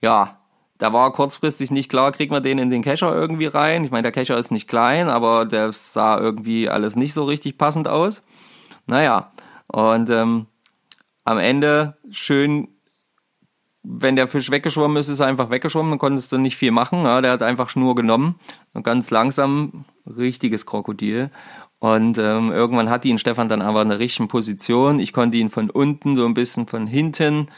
ja, 0.00 0.38
da 0.78 0.92
war 0.92 1.12
kurzfristig 1.12 1.70
nicht 1.70 1.88
klar, 1.88 2.12
kriegt 2.12 2.32
man 2.32 2.42
den 2.42 2.58
in 2.58 2.70
den 2.70 2.82
Kescher 2.82 3.14
irgendwie 3.14 3.46
rein. 3.46 3.84
Ich 3.84 3.90
meine, 3.90 4.02
der 4.02 4.12
Kescher 4.12 4.38
ist 4.38 4.50
nicht 4.50 4.68
klein, 4.68 5.08
aber 5.08 5.44
der 5.44 5.70
sah 5.72 6.18
irgendwie 6.18 6.68
alles 6.68 6.96
nicht 6.96 7.14
so 7.14 7.24
richtig 7.24 7.58
passend 7.58 7.86
aus. 7.88 8.22
Naja, 8.86 9.32
und 9.66 10.08
ähm, 10.10 10.46
am 11.24 11.38
Ende 11.38 11.96
schön, 12.10 12.68
wenn 13.82 14.16
der 14.16 14.28
Fisch 14.28 14.50
weggeschwommen 14.50 14.96
ist, 14.96 15.08
ist 15.08 15.20
er 15.20 15.26
einfach 15.26 15.50
weggeschwommen, 15.50 15.92
dann 15.92 15.98
konntest 15.98 16.32
du 16.32 16.38
nicht 16.38 16.56
viel 16.56 16.70
machen. 16.70 17.04
Ja, 17.04 17.20
der 17.20 17.32
hat 17.32 17.42
einfach 17.42 17.68
Schnur 17.68 17.94
genommen 17.94 18.36
und 18.72 18.82
ganz 18.82 19.10
langsam, 19.10 19.84
richtiges 20.16 20.66
Krokodil. 20.66 21.30
Und 21.78 22.18
ähm, 22.18 22.50
irgendwann 22.50 22.90
hat 22.90 23.04
ihn 23.04 23.18
Stefan 23.18 23.48
dann 23.48 23.62
aber 23.62 23.82
in 23.82 23.88
der 23.88 23.98
richtigen 23.98 24.28
Position. 24.28 24.98
Ich 24.98 25.12
konnte 25.12 25.36
ihn 25.36 25.50
von 25.50 25.70
unten 25.70 26.16
so 26.16 26.24
ein 26.24 26.34
bisschen 26.34 26.66
von 26.66 26.86
hinten 26.86 27.48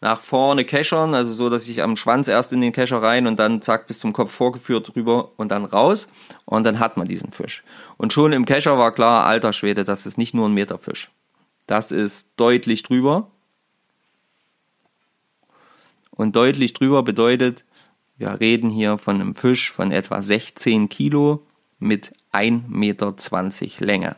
nach 0.00 0.20
vorne 0.20 0.66
keschern, 0.66 1.14
also 1.14 1.32
so, 1.32 1.48
dass 1.48 1.66
ich 1.66 1.82
am 1.82 1.96
Schwanz 1.96 2.28
erst 2.28 2.52
in 2.52 2.60
den 2.60 2.72
Kescher 2.72 3.02
rein 3.02 3.26
und 3.26 3.38
dann 3.38 3.62
zack 3.62 3.86
bis 3.86 4.00
zum 4.00 4.12
Kopf 4.12 4.32
vorgeführt 4.32 4.94
rüber 4.94 5.30
und 5.38 5.50
dann 5.50 5.64
raus 5.64 6.08
und 6.44 6.64
dann 6.64 6.78
hat 6.78 6.98
man 6.98 7.08
diesen 7.08 7.30
Fisch. 7.30 7.64
Und 7.96 8.12
schon 8.12 8.32
im 8.32 8.44
Kescher 8.44 8.78
war 8.78 8.92
klar, 8.92 9.24
alter 9.24 9.54
Schwede, 9.54 9.82
das 9.82 10.04
ist 10.04 10.18
nicht 10.18 10.34
nur 10.34 10.46
ein 10.46 10.52
Meter 10.52 10.78
Fisch. 10.78 11.10
Das 11.66 11.90
ist 11.90 12.32
deutlich 12.36 12.82
drüber. 12.82 13.30
Und 16.10 16.36
deutlich 16.36 16.74
drüber 16.74 17.02
bedeutet, 17.02 17.64
wir 18.18 18.38
reden 18.40 18.68
hier 18.68 18.98
von 18.98 19.16
einem 19.16 19.34
Fisch 19.34 19.72
von 19.72 19.90
etwa 19.90 20.20
16 20.20 20.90
Kilo 20.90 21.46
mit 21.84 22.12
1,20 22.32 22.62
Meter 22.68 23.14
Länge. 23.84 24.16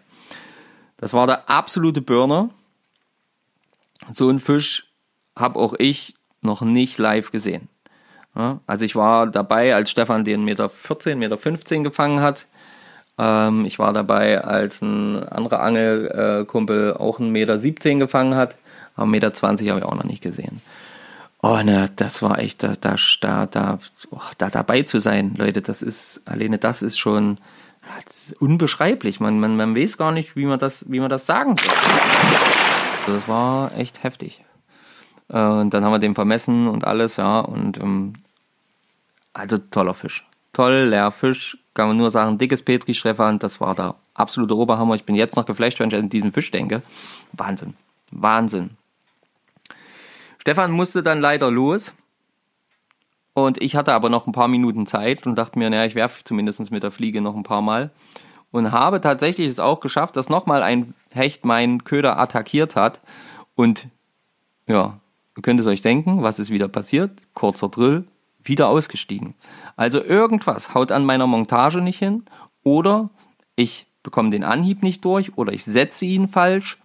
Das 0.97 1.13
war 1.13 1.27
der 1.27 1.51
absolute 1.51 2.01
Burner. 2.01 2.51
So 4.15 4.31
ein 4.31 4.39
Fisch 4.39 4.87
habe 5.35 5.59
auch 5.59 5.75
ich 5.79 6.15
noch 6.41 6.63
nicht 6.63 6.97
live 6.99 7.33
gesehen. 7.33 7.69
Ja, 8.35 8.61
also 8.67 8.85
ich 8.85 8.95
war 8.95 9.27
dabei, 9.27 9.75
als 9.75 9.91
Stefan 9.91 10.25
den 10.25 10.45
Meter 10.45 10.69
14, 10.69 11.19
Meter 11.19 11.39
15 11.39 11.85
gefangen 11.85 12.21
hat. 12.21 12.47
Ähm, 13.19 13.65
ich 13.65 13.79
war 13.79 13.93
dabei, 13.93 14.43
als 14.45 14.81
ein 14.83 15.27
anderer 15.29 15.61
Angelkumpel 15.61 16.95
auch 16.95 17.19
einen 17.19 17.31
Meter 17.31 17.59
17 17.59 17.99
gefangen 17.99 18.37
hat. 18.37 18.57
Aber 18.95 19.07
Meter 19.07 19.35
20 19.35 19.69
habe 19.69 19.81
ich 19.81 19.87
auch 19.87 19.95
noch 19.95 20.05
nicht 20.05 20.23
gesehen. 20.23 20.61
Oh 21.43 21.61
ne, 21.63 21.91
das 21.97 22.23
war 22.23 22.39
echt, 22.39 22.63
da, 22.63 22.75
da, 22.81 22.97
da, 23.47 23.79
oh, 24.11 24.21
da 24.39 24.51
dabei 24.51 24.83
zu 24.83 25.01
sein, 25.01 25.35
Leute, 25.37 25.63
das 25.63 25.83
ist, 25.83 26.23
alleine 26.27 26.59
das 26.59 26.83
ist 26.83 26.99
schon 26.99 27.39
das 28.05 28.27
ist 28.27 28.43
unbeschreiblich. 28.43 29.21
Man, 29.21 29.39
man, 29.39 29.57
man 29.57 29.77
weiß 29.77 29.97
gar 29.97 30.13
nicht, 30.13 30.37
wie 30.37 30.47
man 30.47 30.59
das, 30.59 30.91
wie 30.91 31.01
man 31.01 31.09
das 31.09 31.27
sagen 31.27 31.57
soll. 31.57 31.75
Also 33.01 33.15
das 33.15 33.29
war 33.29 33.77
echt 33.77 34.03
heftig. 34.03 34.45
Und 35.29 35.71
dann 35.71 35.85
haben 35.85 35.93
wir 35.93 35.99
den 35.99 36.15
vermessen 36.15 36.69
und 36.69 36.85
alles, 36.85 37.17
ja. 37.17 37.41
Und 37.41 37.79
ähm, 37.79 38.13
also 39.33 39.59
toller 39.59 39.95
Fisch. 39.95 40.25
Toller 40.53 41.11
Fisch. 41.11 41.59
Kann 41.75 41.89
man 41.89 41.97
nur 41.97 42.11
sagen, 42.11 42.39
dickes 42.39 42.63
Petri, 42.63 42.95
Stefan, 42.95 43.39
das 43.39 43.61
war 43.61 43.75
der 43.75 43.95
absolute 44.15 44.57
Oberhammer. 44.57 44.95
Ich 44.95 45.05
bin 45.05 45.15
jetzt 45.15 45.37
noch 45.37 45.45
geflasht, 45.45 45.79
wenn 45.79 45.91
ich 45.91 45.97
an 45.97 46.09
diesen 46.09 46.33
Fisch 46.33 46.51
denke. 46.51 46.83
Wahnsinn. 47.33 47.75
Wahnsinn. 48.11 48.71
Stefan 50.47 50.71
musste 50.71 51.03
dann 51.03 51.21
leider 51.21 51.51
los. 51.51 51.93
Und 53.35 53.61
ich 53.61 53.77
hatte 53.77 53.93
aber 53.93 54.09
noch 54.09 54.27
ein 54.27 54.33
paar 54.33 54.49
Minuten 54.49 54.87
Zeit 54.87 55.27
und 55.27 55.37
dachte 55.37 55.59
mir, 55.59 55.69
naja, 55.69 55.85
ich 55.85 55.95
werfe 55.95 56.23
zumindest 56.25 56.71
mit 56.71 56.83
der 56.83 56.93
Fliege 56.93 57.21
noch 57.21 57.35
ein 57.35 57.43
paar 57.43 57.63
Mal. 57.63 57.91
Und 58.53 58.73
habe 58.73 59.01
tatsächlich 59.01 59.49
es 59.49 59.59
auch 59.59 59.81
geschafft, 59.81 60.17
dass 60.17 60.29
nochmal 60.29 60.63
ein 60.63 60.95
Hecht 61.11 61.45
meinen 61.45 61.85
Köder 61.85 62.19
attackiert 62.19 62.77
hat. 62.77 63.01
Und 63.57 63.89
ja, 64.67 65.01
Ihr 65.37 65.43
könnt 65.43 65.61
es 65.61 65.67
euch 65.67 65.83
denken, 65.83 66.23
was 66.23 66.39
ist 66.39 66.51
wieder 66.51 66.69
passiert? 66.69 67.11
Kurzer 67.35 67.69
Drill, 67.69 68.05
wieder 68.43 68.69
ausgestiegen. 68.69 69.35
Also 69.77 70.03
irgendwas 70.03 70.75
haut 70.75 70.91
an 70.93 71.05
meiner 71.05 71.27
Montage 71.27 71.83
nicht 71.83 71.99
hin 71.99 72.25
oder 72.63 73.11
ich 73.55 73.87
bekomme 74.03 74.31
den 74.31 74.45
Anhieb 74.45 74.83
nicht 74.83 75.05
durch 75.05 75.37
oder 75.37 75.53
ich 75.53 75.65
setze 75.65 76.07
ihn 76.07 76.27
falsch. 76.27 76.79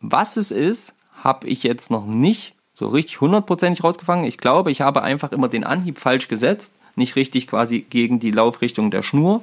Was 0.00 0.36
es 0.36 0.50
ist, 0.50 0.94
habe 1.22 1.46
ich 1.46 1.62
jetzt 1.62 1.90
noch 1.90 2.06
nicht 2.06 2.53
so 2.74 2.88
richtig 2.88 3.20
hundertprozentig 3.20 3.82
rausgefangen. 3.82 4.24
Ich 4.24 4.38
glaube, 4.38 4.70
ich 4.70 4.80
habe 4.80 5.02
einfach 5.02 5.32
immer 5.32 5.48
den 5.48 5.64
Anhieb 5.64 5.98
falsch 5.98 6.28
gesetzt, 6.28 6.72
nicht 6.96 7.16
richtig 7.16 7.46
quasi 7.46 7.80
gegen 7.80 8.18
die 8.18 8.32
Laufrichtung 8.32 8.90
der 8.90 9.02
Schnur 9.02 9.42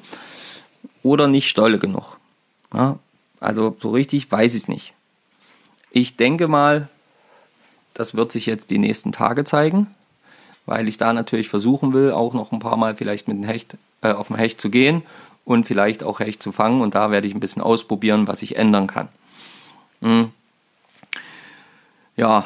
oder 1.02 1.28
nicht 1.28 1.50
stolle 1.50 1.80
genug. 1.80 2.18
Ja, 2.74 3.00
also 3.40 3.76
so 3.82 3.90
richtig 3.90 4.32
weiß 4.32 4.54
ich 4.54 4.64
es 4.64 4.68
nicht. 4.68 4.94
Ich 5.92 6.16
denke 6.16 6.48
mal, 6.48 6.90
das 7.94 8.16
wird 8.16 8.32
sich 8.32 8.46
jetzt 8.46 8.70
die 8.70 8.78
nächsten 8.78 9.12
Tage 9.12 9.44
zeigen, 9.44 9.88
weil 10.66 10.88
ich 10.88 10.98
da 10.98 11.12
natürlich 11.12 11.50
versuchen 11.50 11.94
will, 11.94 12.12
auch 12.12 12.34
noch 12.34 12.52
ein 12.52 12.60
paar 12.60 12.78
Mal 12.78 12.96
vielleicht 12.96 13.28
mit 13.28 13.38
dem 13.38 13.44
Hecht, 13.44 13.78
äh, 14.02 14.12
auf 14.12 14.28
dem 14.28 14.38
Hecht 14.38 14.62
zu 14.62 14.70
gehen 14.70 15.04
und 15.44 15.68
vielleicht 15.68 16.04
auch 16.04 16.20
Hecht 16.20 16.42
zu 16.42 16.52
fangen. 16.52 16.82
Und 16.82 16.96
da 16.96 17.12
werde 17.12 17.28
ich 17.28 17.34
ein 17.34 17.40
bisschen 17.40 17.62
ausprobieren, 17.62 18.28
was 18.28 18.42
ich 18.42 18.56
ändern 18.56 18.88
kann. 18.88 19.10
Hm. 20.02 20.32
Ja, 22.16 22.46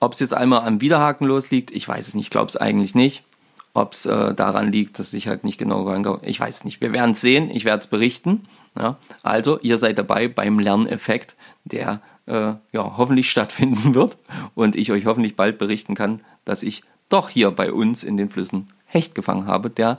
ob 0.00 0.12
es 0.12 0.20
jetzt 0.20 0.34
einmal 0.34 0.66
am 0.66 0.80
Wiederhaken 0.80 1.26
losliegt, 1.26 1.70
ich 1.70 1.88
weiß 1.88 2.08
es 2.08 2.14
nicht, 2.14 2.26
ich 2.26 2.30
glaube 2.30 2.48
es 2.48 2.56
eigentlich 2.56 2.94
nicht. 2.94 3.24
Ob 3.74 3.92
es 3.92 4.06
äh, 4.06 4.34
daran 4.34 4.72
liegt, 4.72 4.98
dass 4.98 5.12
ich 5.12 5.28
halt 5.28 5.44
nicht 5.44 5.58
genau 5.58 5.82
reingehe. 5.82 6.18
Ich 6.22 6.40
weiß 6.40 6.64
nicht. 6.64 6.80
Wir 6.80 6.92
werden 6.92 7.12
es 7.12 7.20
sehen. 7.20 7.48
Ich 7.50 7.64
werde 7.64 7.80
es 7.80 7.86
berichten. 7.86 8.46
Ja? 8.76 8.96
Also, 9.22 9.60
ihr 9.60 9.76
seid 9.76 9.98
dabei 9.98 10.26
beim 10.26 10.58
Lerneffekt, 10.58 11.36
der 11.64 12.00
äh, 12.26 12.54
ja, 12.72 12.96
hoffentlich 12.96 13.30
stattfinden 13.30 13.94
wird 13.94 14.16
und 14.54 14.74
ich 14.74 14.90
euch 14.90 15.06
hoffentlich 15.06 15.36
bald 15.36 15.58
berichten 15.58 15.94
kann, 15.94 16.22
dass 16.44 16.62
ich 16.62 16.82
doch 17.08 17.28
hier 17.28 17.50
bei 17.50 17.72
uns 17.72 18.02
in 18.02 18.16
den 18.16 18.30
Flüssen 18.30 18.68
Hecht 18.86 19.14
gefangen 19.14 19.46
habe, 19.46 19.70
der 19.70 19.98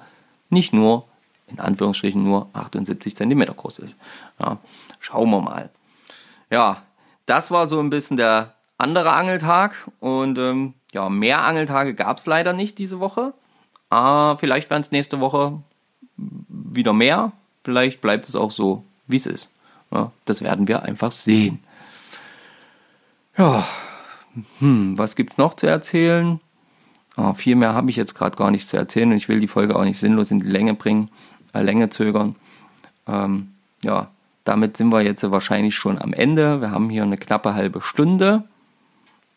nicht 0.50 0.74
nur, 0.74 1.08
in 1.48 1.60
Anführungsstrichen, 1.60 2.24
nur 2.24 2.50
78 2.54 3.16
cm 3.16 3.46
groß 3.56 3.80
ist. 3.80 3.98
Ja, 4.40 4.58
schauen 5.00 5.30
wir 5.30 5.42
mal. 5.42 5.70
Ja, 6.50 6.84
das 7.26 7.52
war 7.52 7.68
so 7.68 7.80
ein 7.80 7.90
bisschen 7.90 8.18
der 8.18 8.56
andere 8.80 9.12
Angeltag 9.12 9.76
und 10.00 10.38
ähm, 10.38 10.74
ja, 10.94 11.10
mehr 11.10 11.44
Angeltage 11.44 11.94
gab 11.94 12.18
es 12.18 12.26
leider 12.26 12.54
nicht 12.54 12.80
diese 12.80 13.00
Woche. 13.00 13.34
Ah, 13.90 14.38
vielleicht 14.38 14.70
werden 14.70 14.82
es 14.82 14.92
nächste 14.92 15.20
Woche 15.20 15.60
wieder 16.18 16.94
mehr. 16.94 17.32
Vielleicht 17.64 18.02
bleibt 18.02 18.28
es 18.28 18.36
auch 18.36 18.52
so, 18.52 18.84
wie 19.08 19.18
es 19.18 19.26
ist. 19.26 19.52
Ja, 19.92 20.12
das 20.26 20.42
werden 20.42 20.68
wir 20.68 20.84
einfach 20.84 21.12
sehen. 21.12 21.60
Ja, 23.38 23.68
hm, 24.60 24.98
was 24.98 25.16
gibt's 25.16 25.38
noch 25.38 25.56
zu 25.56 25.68
erzählen? 25.68 26.40
Oh, 27.18 27.34
viel 27.34 27.56
mehr 27.56 27.74
habe 27.74 27.90
ich 27.90 27.96
jetzt 27.96 28.16
gerade 28.16 28.38
gar 28.38 28.50
nicht 28.50 28.68
zu 28.68 28.78
erzählen 28.78 29.12
und 29.12 29.18
ich 29.18 29.28
will 29.28 29.40
die 29.40 29.48
Folge 29.48 29.76
auch 29.76 29.84
nicht 29.84 30.00
sinnlos 30.00 30.32
in 30.32 30.40
die 30.40 30.48
Länge 30.48 30.74
bringen, 30.74 31.10
äh, 31.54 31.62
Länge 31.62 31.90
zögern. 31.90 32.36
Ähm, 33.08 33.54
ja, 33.84 34.10
damit 34.46 34.78
sind 34.78 34.92
wir 34.94 35.02
jetzt 35.02 35.30
wahrscheinlich 35.30 35.76
schon 35.76 36.00
am 36.00 36.14
Ende. 36.14 36.62
Wir 36.62 36.72
haben 36.72 36.90
hier 36.90 37.04
eine 37.04 37.18
knappe 37.18 37.56
halbe 37.56 37.82
Stunde 37.82 38.44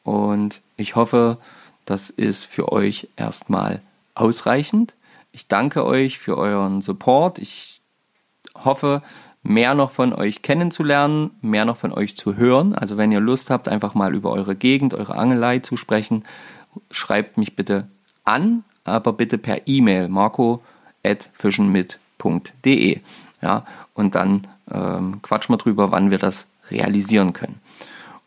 und 0.05 0.61
ich 0.77 0.97
hoffe, 0.97 1.39
das 1.85 2.11
ist 2.11 2.47
für 2.47 2.73
euch 2.73 3.09
erstmal 3.17 3.81
ausreichend. 4.15 4.95
Ich 5.33 5.49
danke 5.49 5.85
euch 5.85 6.19
für 6.19 6.37
euren 6.37 6.81
Support. 6.81 7.39
Ich 7.39 7.81
hoffe, 8.55 9.03
mehr 9.43 9.75
noch 9.75 9.91
von 9.91 10.13
euch 10.13 10.43
kennenzulernen, 10.43 11.31
mehr 11.41 11.65
noch 11.65 11.77
von 11.77 11.93
euch 11.93 12.17
zu 12.17 12.37
hören. 12.37 12.75
Also 12.75 12.97
wenn 12.97 13.13
ihr 13.13 13.21
Lust 13.21 13.51
habt, 13.51 13.69
einfach 13.69 13.95
mal 13.95 14.15
über 14.15 14.31
eure 14.31 14.55
Gegend, 14.55 14.95
eure 14.95 15.17
Angelei 15.17 15.59
zu 15.61 15.77
sprechen, 15.77 16.25
schreibt 16.91 17.39
mich 17.39 17.57
bitte 17.57 17.89
an, 18.25 18.65
aber 18.85 19.13
bitte 19.13 19.39
per 19.39 19.67
E-Mail 19.67 20.09
marco@fischenmit.de. 20.09 23.01
Ja, 23.41 23.65
und 23.95 24.15
dann 24.15 24.47
ähm, 24.71 25.21
quatschen 25.23 25.55
wir 25.55 25.59
drüber, 25.59 25.91
wann 25.91 26.13
wir 26.13 26.19
das 26.19 26.47
realisieren 26.71 27.33
können. 27.33 27.61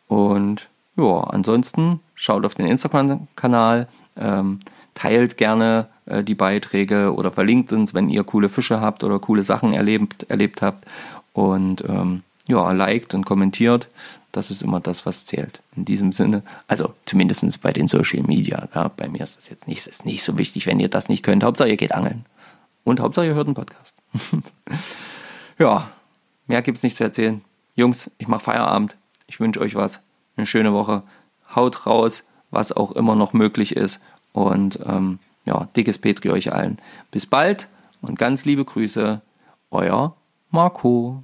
Und 0.08 0.68
ja, 0.98 1.22
ansonsten 1.22 2.00
schaut 2.14 2.46
auf 2.46 2.56
den 2.56 2.68
Instagram-Kanal, 2.68 3.88
ähm, 4.18 4.60
teilt 4.94 5.38
gerne 5.38 5.88
äh, 6.06 6.24
die 6.24 6.36
Beiträge 6.36 7.14
oder 7.14 7.32
verlinkt 7.32 7.74
uns, 7.74 7.94
wenn 7.94 8.10
ihr 8.10 8.24
coole 8.24 8.50
Fische 8.50 8.80
habt 8.82 9.04
oder 9.04 9.20
coole 9.20 9.44
Sachen 9.44 9.74
erlebt, 9.74 10.24
erlebt 10.30 10.62
habt. 10.62 10.86
Und 11.34 11.84
ähm, 11.88 12.24
ja, 12.48 12.72
liked 12.72 13.14
und 13.14 13.26
kommentiert. 13.26 13.90
Das 14.32 14.52
ist 14.52 14.62
immer 14.62 14.80
das, 14.80 15.06
was 15.06 15.26
zählt. 15.26 15.62
In 15.76 15.86
diesem 15.86 16.12
Sinne, 16.12 16.44
also 16.68 16.94
zumindest 17.06 17.62
bei 17.62 17.74
den 17.74 17.88
Social 17.88 18.24
Media. 18.24 18.68
Ja, 18.74 18.90
bei 18.90 19.08
mir 19.08 19.24
ist 19.24 19.38
das 19.38 19.50
jetzt 19.50 19.68
nicht, 19.68 19.86
ist 19.88 20.06
nicht 20.06 20.24
so 20.24 20.38
wichtig, 20.38 20.66
wenn 20.66 20.80
ihr 20.80 20.90
das 20.90 21.10
nicht 21.10 21.24
könnt. 21.24 21.44
Hauptsache, 21.44 21.70
ihr 21.70 21.78
geht 21.78 21.94
angeln. 21.94 22.26
Und 22.84 23.00
Hauptsache, 23.00 23.28
ihr 23.28 23.34
hört 23.34 23.48
einen 23.48 23.56
Podcast. 23.56 23.96
ja, 25.58 25.90
mehr 26.48 26.62
gibt 26.62 26.78
es 26.78 26.84
nicht 26.84 26.98
zu 26.98 27.04
erzählen. 27.04 27.42
Jungs, 27.76 28.12
ich 28.18 28.28
mache 28.28 28.44
Feierabend. 28.44 28.96
Ich 29.28 29.40
wünsche 29.40 29.60
euch 29.60 29.76
was. 29.76 30.00
Eine 30.36 30.46
schöne 30.46 30.74
Woche. 30.74 31.04
Haut 31.56 31.86
raus, 31.86 32.26
was 32.52 32.72
auch 32.72 32.92
immer 32.92 33.16
noch 33.16 33.34
möglich 33.34 33.76
ist. 33.76 34.00
Und 34.34 34.80
ähm, 34.86 35.20
ja, 35.46 35.68
dickes 35.76 36.00
Petri 36.00 36.30
euch 36.30 36.52
allen. 36.52 36.78
Bis 37.12 37.26
bald 37.26 37.68
und 38.02 38.20
ganz 38.20 38.46
liebe 38.46 38.66
Grüße, 38.66 39.22
euer 39.72 40.16
Marco. 40.52 41.24